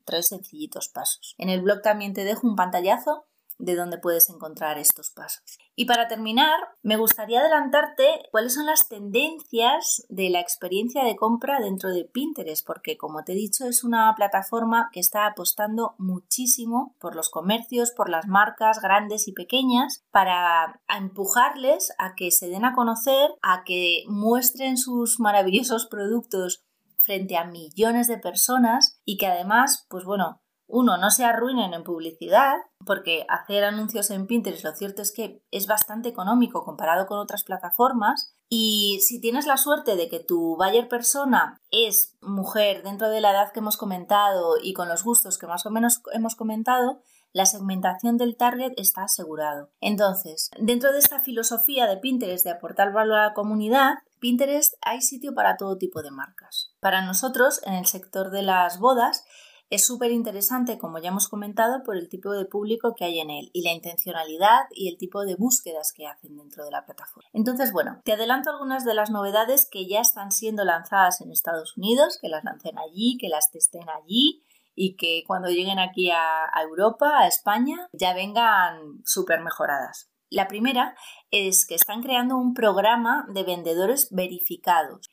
tres 0.05 0.29
sencillitos 0.29 0.89
pasos. 0.89 1.35
En 1.39 1.49
el 1.49 1.63
blog 1.63 1.81
también 1.81 2.13
te 2.13 2.25
dejo 2.25 2.47
un 2.47 2.57
pantallazo 2.57 3.27
de 3.59 3.75
dónde 3.75 3.99
puedes 3.99 4.31
encontrar 4.31 4.79
estos 4.79 5.11
pasos. 5.11 5.59
Y 5.75 5.85
para 5.85 6.09
terminar, 6.09 6.59
me 6.83 6.97
gustaría 6.97 7.41
adelantarte 7.41 8.07
cuáles 8.31 8.55
son 8.55 8.67
las 8.67 8.89
tendencias 8.89 10.07
de 10.09 10.31
la 10.31 10.41
experiencia 10.41 11.05
de 11.05 11.17
compra 11.17 11.61
dentro 11.61 11.91
de 11.91 12.05
Pinterest, 12.05 12.67
porque 12.67 12.97
como 12.97 13.25
te 13.25 13.33
he 13.33 13.37
dicho 13.37 13.67
es 13.67 13.85
una 13.85 14.13
plataforma 14.17 14.91
que 14.93 15.01
está 15.01 15.27
apostando 15.27 15.95
muchísimo 15.99 16.97
por 16.99 17.15
los 17.15 17.31
comercios, 17.31 17.93
por 17.93 18.09
las 18.09 18.27
marcas 18.27 18.81
grandes 18.81 19.29
y 19.29 19.33
pequeñas, 19.33 20.05
para 20.11 20.81
empujarles 20.89 21.93
a 21.99 22.15
que 22.15 22.31
se 22.31 22.49
den 22.49 22.65
a 22.65 22.75
conocer, 22.75 23.31
a 23.43 23.65
que 23.65 24.05
muestren 24.09 24.77
sus 24.77 25.21
maravillosos 25.21 25.87
productos 25.87 26.65
frente 26.99 27.37
a 27.37 27.45
millones 27.45 28.09
de 28.09 28.19
personas 28.19 29.01
y 29.05 29.17
que 29.17 29.27
además, 29.27 29.87
pues 29.89 30.05
bueno, 30.05 30.43
uno, 30.69 30.99
no 30.99 31.11
se 31.11 31.25
arruinen 31.25 31.73
en 31.73 31.83
publicidad, 31.83 32.57
porque 32.85 33.25
hacer 33.29 33.65
anuncios 33.65 34.11
en 34.11 34.27
Pinterest 34.27 34.65
lo 34.65 34.75
cierto 34.75 35.03
es 35.03 35.13
que 35.13 35.43
es 35.51 35.67
bastante 35.67 36.11
económico 36.11 36.63
comparado 36.65 37.07
con 37.07 37.19
otras 37.19 37.43
plataformas. 37.43 38.35
Y 38.51 39.01
si 39.03 39.21
tienes 39.21 39.47
la 39.47 39.57
suerte 39.57 39.97
de 39.97 40.09
que 40.09 40.21
tu 40.21 40.57
buyer 40.57 40.89
persona 40.89 41.61
es 41.71 42.17
mujer 42.21 42.83
dentro 42.83 43.09
de 43.09 43.21
la 43.21 43.31
edad 43.31 43.53
que 43.53 43.61
hemos 43.61 43.79
comentado 43.79 44.57
y 44.63 44.75
con 44.75 44.89
los 44.89 45.05
gustos 45.05 45.39
que 45.39 45.47
más 45.47 45.65
o 45.67 45.71
menos 45.71 46.03
hemos 46.13 46.37
comentado, 46.37 47.01
la 47.33 47.47
segmentación 47.47 48.17
del 48.17 48.37
target 48.37 48.73
está 48.77 49.05
asegurado. 49.05 49.71
Entonces, 49.81 50.51
dentro 50.59 50.93
de 50.93 50.99
esta 50.99 51.21
filosofía 51.21 51.87
de 51.87 51.99
Pinterest 51.99 52.45
de 52.45 52.51
aportar 52.51 52.93
valor 52.93 53.19
a 53.19 53.29
la 53.29 53.35
comunidad, 53.35 53.95
Pinterest 54.19 54.75
hay 54.83 55.01
sitio 55.01 55.35
para 55.35 55.57
todo 55.57 55.79
tipo 55.79 56.03
de 56.03 56.11
marcas. 56.11 56.73
Para 56.81 57.03
nosotros, 57.03 57.61
en 57.65 57.75
el 57.75 57.87
sector 57.87 58.31
de 58.31 58.43
las 58.43 58.79
bodas, 58.79 59.25
es 59.71 59.87
súper 59.87 60.13
interesante, 60.13 60.79
como 60.79 60.99
ya 60.99 61.09
hemos 61.09 61.29
comentado, 61.29 61.83
por 61.83 61.97
el 61.97 62.09
tipo 62.09 62.33
de 62.33 62.47
público 62.47 62.95
que 62.97 63.05
hay 63.05 63.21
en 63.21 63.31
él 63.31 63.51
y 63.53 63.63
la 63.63 63.73
intencionalidad 63.73 64.63
y 64.71 64.89
el 64.89 64.97
tipo 64.97 65.25
de 65.25 65.35
búsquedas 65.35 65.93
que 65.93 66.07
hacen 66.07 66.37
dentro 66.37 66.65
de 66.65 66.71
la 66.71 66.87
plataforma. 66.87 67.29
Entonces, 67.35 67.73
bueno, 67.73 68.01
te 68.05 68.13
adelanto 68.13 68.51
algunas 68.51 68.85
de 68.85 68.95
las 68.95 69.11
novedades 69.11 69.69
que 69.71 69.87
ya 69.87 70.01
están 70.01 70.33
siendo 70.33 70.65
lanzadas 70.65 71.21
en 71.21 71.31
Estados 71.31 71.77
Unidos, 71.77 72.19
que 72.21 72.29
las 72.29 72.45
lancen 72.45 72.79
allí, 72.79 73.19
que 73.21 73.29
las 73.29 73.51
testen 73.51 73.89
allí 73.91 74.43
y 74.75 74.97
que 74.97 75.25
cuando 75.27 75.49
lleguen 75.49 75.79
aquí 75.79 76.11
a, 76.11 76.51
Europa, 76.63 77.19
a 77.19 77.27
España, 77.27 77.89
ya 77.93 78.15
vengan 78.15 79.03
súper 79.05 79.41
mejoradas. 79.41 80.09
La 80.31 80.47
primera 80.47 80.95
es 81.31 81.67
que 81.67 81.75
están 81.75 82.03
creando 82.03 82.37
un 82.37 82.55
programa 82.55 83.27
de 83.31 83.43
vendedores 83.43 84.09
verificados. 84.13 85.11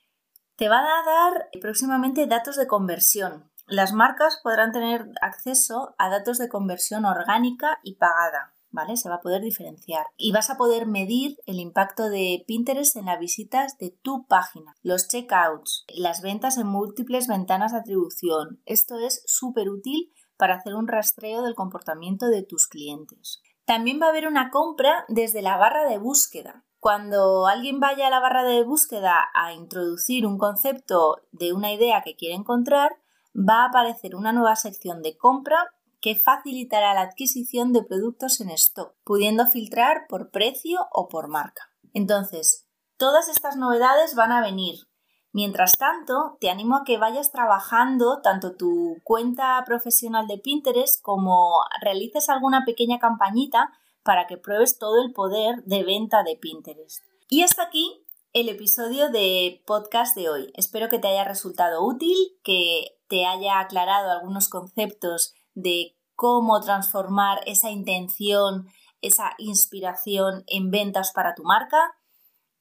Te 0.55 0.69
va 0.69 0.79
a 0.79 1.03
dar 1.03 1.49
próximamente 1.59 2.27
datos 2.27 2.57
de 2.57 2.67
conversión 2.67 3.49
las 3.67 3.93
marcas 3.93 4.39
podrán 4.43 4.71
tener 4.71 5.09
acceso 5.21 5.95
a 5.97 6.09
datos 6.09 6.37
de 6.37 6.49
conversión 6.49 7.05
orgánica 7.05 7.79
y 7.83 7.95
pagada, 7.95 8.53
¿vale? 8.69 8.95
Se 8.97 9.09
va 9.09 9.15
a 9.15 9.21
poder 9.21 9.41
diferenciar. 9.41 10.05
Y 10.17 10.31
vas 10.31 10.49
a 10.49 10.57
poder 10.57 10.85
medir 10.85 11.37
el 11.45 11.59
impacto 11.59 12.09
de 12.09 12.43
Pinterest 12.47 12.95
en 12.95 13.05
las 13.05 13.19
visitas 13.19 13.77
de 13.77 13.97
tu 14.01 14.27
página, 14.27 14.75
los 14.83 15.07
checkouts, 15.07 15.85
las 15.95 16.21
ventas 16.21 16.57
en 16.57 16.67
múltiples 16.67 17.27
ventanas 17.27 17.71
de 17.71 17.79
atribución. 17.79 18.61
Esto 18.65 18.99
es 18.99 19.23
súper 19.25 19.69
útil 19.69 20.13
para 20.37 20.55
hacer 20.55 20.75
un 20.75 20.87
rastreo 20.87 21.41
del 21.41 21.55
comportamiento 21.55 22.27
de 22.27 22.43
tus 22.43 22.67
clientes. 22.67 23.41
También 23.65 23.99
va 23.99 24.07
a 24.07 24.09
haber 24.09 24.27
una 24.27 24.51
compra 24.51 25.05
desde 25.07 25.41
la 25.41 25.57
barra 25.57 25.89
de 25.89 25.97
búsqueda. 25.97 26.65
Cuando 26.79 27.47
alguien 27.47 27.79
vaya 27.79 28.07
a 28.07 28.09
la 28.11 28.19
barra 28.19 28.43
de 28.43 28.63
búsqueda 28.63 29.15
a 29.33 29.53
introducir 29.53 30.27
un 30.27 30.37
concepto 30.37 31.15
de 31.31 31.51
una 31.51 31.73
idea 31.73 32.03
que 32.05 32.15
quiere 32.15 32.35
encontrar, 32.35 32.91
va 33.35 33.63
a 33.63 33.67
aparecer 33.67 34.15
una 34.15 34.31
nueva 34.31 34.55
sección 34.55 35.01
de 35.01 35.17
compra 35.17 35.71
que 36.01 36.15
facilitará 36.15 36.93
la 36.93 37.01
adquisición 37.01 37.73
de 37.73 37.83
productos 37.83 38.39
en 38.39 38.49
stock, 38.51 38.95
pudiendo 39.03 39.47
filtrar 39.47 40.05
por 40.07 40.31
precio 40.31 40.87
o 40.91 41.07
por 41.07 41.27
marca. 41.27 41.71
Entonces, 41.93 42.67
todas 42.97 43.27
estas 43.27 43.55
novedades 43.57 44.15
van 44.15 44.31
a 44.31 44.41
venir. 44.41 44.87
Mientras 45.31 45.77
tanto, 45.77 46.37
te 46.39 46.49
animo 46.49 46.77
a 46.77 46.83
que 46.85 46.97
vayas 46.97 47.31
trabajando 47.31 48.21
tanto 48.21 48.55
tu 48.55 48.97
cuenta 49.03 49.61
profesional 49.65 50.27
de 50.27 50.37
Pinterest 50.37 51.01
como 51.01 51.57
realices 51.81 52.29
alguna 52.29 52.63
pequeña 52.65 52.99
campañita 52.99 53.71
para 54.03 54.27
que 54.27 54.37
pruebes 54.37 54.77
todo 54.77 55.01
el 55.03 55.11
poder 55.11 55.63
de 55.63 55.83
venta 55.83 56.23
de 56.23 56.37
Pinterest. 56.37 57.03
Y 57.27 57.41
hasta 57.41 57.63
aquí 57.63 58.04
el 58.35 58.49
episodio 58.49 59.09
de 59.11 59.63
podcast 59.65 60.13
de 60.13 60.27
hoy. 60.27 60.51
Espero 60.55 60.89
que 60.89 60.99
te 60.99 61.07
haya 61.07 61.23
resultado 61.23 61.85
útil, 61.85 62.17
que 62.43 62.99
te 63.07 63.25
haya 63.25 63.61
aclarado 63.61 64.11
algunos 64.11 64.49
conceptos 64.49 65.33
de 65.53 65.95
cómo 66.15 66.59
transformar 66.59 67.39
esa 67.45 67.71
intención, 67.71 68.67
esa 68.99 69.31
inspiración 69.37 70.43
en 70.47 70.69
ventas 70.69 71.13
para 71.13 71.33
tu 71.33 71.43
marca. 71.43 71.95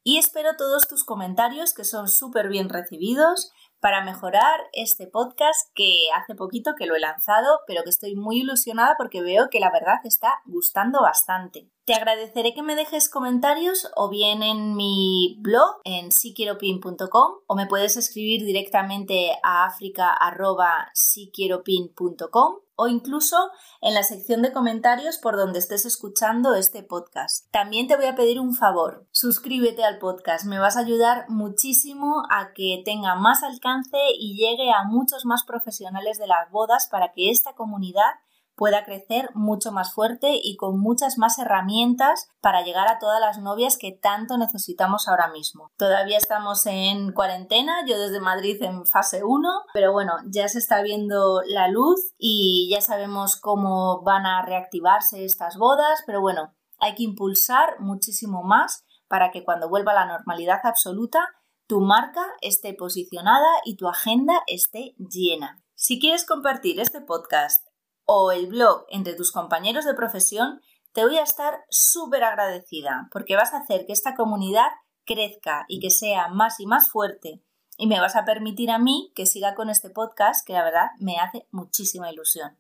Y 0.04 0.18
espero 0.18 0.50
todos 0.56 0.87
tus 0.87 1.02
comentarios 1.02 1.74
que 1.74 1.82
son 1.82 2.06
súper 2.06 2.48
bien 2.48 2.68
recibidos 2.68 3.50
para 3.85 4.03
mejorar 4.03 4.59
este 4.73 5.07
podcast 5.07 5.70
que 5.75 6.07
hace 6.16 6.35
poquito 6.35 6.75
que 6.75 6.87
lo 6.87 6.97
he 6.97 7.01
lanzado, 7.01 7.61
pero 7.66 7.83
que 7.83 7.90
estoy 7.90 8.16
muy 8.16 8.40
ilusionada 8.40 8.94
porque 8.97 9.20
veo 9.20 9.51
que 9.51 9.61
la 9.61 9.70
verdad 9.70 9.97
está 10.05 10.40
gustando 10.47 11.03
bastante. 11.03 11.68
Te 11.85 11.92
agradeceré 11.92 12.55
que 12.55 12.62
me 12.62 12.77
dejes 12.77 13.11
comentarios 13.11 13.90
o 13.94 14.09
bien 14.09 14.42
en 14.42 14.75
mi 14.75 15.37
blog 15.40 15.83
en 15.85 16.12
siquieropin.com 16.12 17.35
o 17.47 17.55
me 17.55 17.66
puedes 17.66 17.99
escribir 17.99 18.47
directamente 18.47 19.33
a 19.42 19.66
africa.siquieropin.com 19.66 22.63
o 22.76 22.88
incluso 22.88 23.37
en 23.80 23.94
la 23.94 24.02
sección 24.02 24.42
de 24.42 24.52
comentarios 24.52 25.18
por 25.18 25.37
donde 25.37 25.58
estés 25.58 25.84
escuchando 25.84 26.54
este 26.54 26.82
podcast. 26.82 27.50
También 27.50 27.87
te 27.87 27.96
voy 27.96 28.06
a 28.06 28.16
pedir 28.16 28.40
un 28.40 28.54
favor, 28.54 29.06
suscríbete 29.10 29.84
al 29.84 29.98
podcast, 29.98 30.44
me 30.46 30.58
vas 30.58 30.76
a 30.76 30.80
ayudar 30.80 31.26
muchísimo 31.28 32.22
a 32.30 32.52
que 32.52 32.82
tenga 32.84 33.14
más 33.14 33.42
alcance 33.42 33.98
y 34.18 34.37
llegue 34.37 34.72
a 34.72 34.84
muchos 34.84 35.24
más 35.24 35.44
profesionales 35.44 36.18
de 36.18 36.26
las 36.26 36.50
bodas 36.50 36.88
para 36.90 37.12
que 37.12 37.30
esta 37.30 37.54
comunidad 37.54 38.12
pueda 38.56 38.84
crecer 38.84 39.30
mucho 39.34 39.72
más 39.72 39.92
fuerte 39.92 40.32
y 40.42 40.56
con 40.56 40.78
muchas 40.78 41.18
más 41.18 41.38
herramientas 41.38 42.28
para 42.40 42.62
llegar 42.62 42.88
a 42.88 42.98
todas 42.98 43.20
las 43.20 43.38
novias 43.38 43.76
que 43.78 43.92
tanto 43.92 44.38
necesitamos 44.38 45.08
ahora 45.08 45.28
mismo. 45.28 45.70
Todavía 45.76 46.18
estamos 46.18 46.66
en 46.66 47.12
cuarentena, 47.12 47.84
yo 47.86 47.98
desde 47.98 48.20
Madrid 48.20 48.62
en 48.62 48.86
fase 48.86 49.22
1, 49.24 49.48
pero 49.72 49.92
bueno, 49.92 50.14
ya 50.26 50.48
se 50.48 50.58
está 50.58 50.82
viendo 50.82 51.42
la 51.46 51.68
luz 51.68 52.12
y 52.18 52.68
ya 52.70 52.80
sabemos 52.80 53.36
cómo 53.40 54.02
van 54.02 54.26
a 54.26 54.42
reactivarse 54.42 55.24
estas 55.24 55.56
bodas, 55.56 56.02
pero 56.06 56.20
bueno, 56.20 56.54
hay 56.78 56.94
que 56.94 57.02
impulsar 57.02 57.80
muchísimo 57.80 58.42
más 58.42 58.84
para 59.08 59.30
que 59.30 59.44
cuando 59.44 59.68
vuelva 59.68 59.94
la 59.94 60.06
normalidad 60.06 60.60
absoluta 60.64 61.28
tu 61.66 61.80
marca 61.80 62.26
esté 62.42 62.74
posicionada 62.74 63.48
y 63.64 63.76
tu 63.76 63.88
agenda 63.88 64.42
esté 64.46 64.94
llena. 64.98 65.62
Si 65.74 65.98
quieres 65.98 66.26
compartir 66.26 66.78
este 66.78 67.00
podcast 67.00 67.66
o 68.04 68.32
el 68.32 68.46
blog 68.46 68.84
entre 68.88 69.14
tus 69.14 69.32
compañeros 69.32 69.84
de 69.84 69.94
profesión, 69.94 70.60
te 70.92 71.04
voy 71.04 71.18
a 71.18 71.22
estar 71.22 71.64
súper 71.70 72.24
agradecida 72.24 73.08
porque 73.10 73.36
vas 73.36 73.52
a 73.52 73.58
hacer 73.58 73.86
que 73.86 73.92
esta 73.92 74.14
comunidad 74.14 74.68
crezca 75.04 75.64
y 75.68 75.80
que 75.80 75.90
sea 75.90 76.28
más 76.28 76.60
y 76.60 76.66
más 76.66 76.90
fuerte 76.90 77.42
y 77.76 77.86
me 77.86 78.00
vas 78.00 78.16
a 78.16 78.24
permitir 78.24 78.70
a 78.70 78.78
mí 78.78 79.12
que 79.14 79.26
siga 79.26 79.54
con 79.54 79.70
este 79.70 79.90
podcast 79.90 80.46
que 80.46 80.52
la 80.52 80.64
verdad 80.64 80.90
me 80.98 81.16
hace 81.18 81.46
muchísima 81.50 82.10
ilusión. 82.10 82.58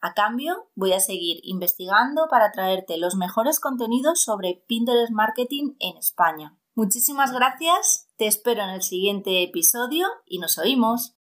A 0.00 0.12
cambio, 0.14 0.70
voy 0.74 0.92
a 0.92 1.00
seguir 1.00 1.38
investigando 1.42 2.26
para 2.28 2.50
traerte 2.52 2.98
los 2.98 3.14
mejores 3.14 3.60
contenidos 3.60 4.22
sobre 4.22 4.62
Pinterest 4.66 5.12
Marketing 5.12 5.74
en 5.78 5.96
España. 5.96 6.58
Muchísimas 6.74 7.32
gracias, 7.32 8.08
te 8.16 8.26
espero 8.26 8.62
en 8.62 8.70
el 8.70 8.82
siguiente 8.82 9.42
episodio 9.42 10.08
y 10.26 10.38
nos 10.38 10.58
oímos. 10.58 11.16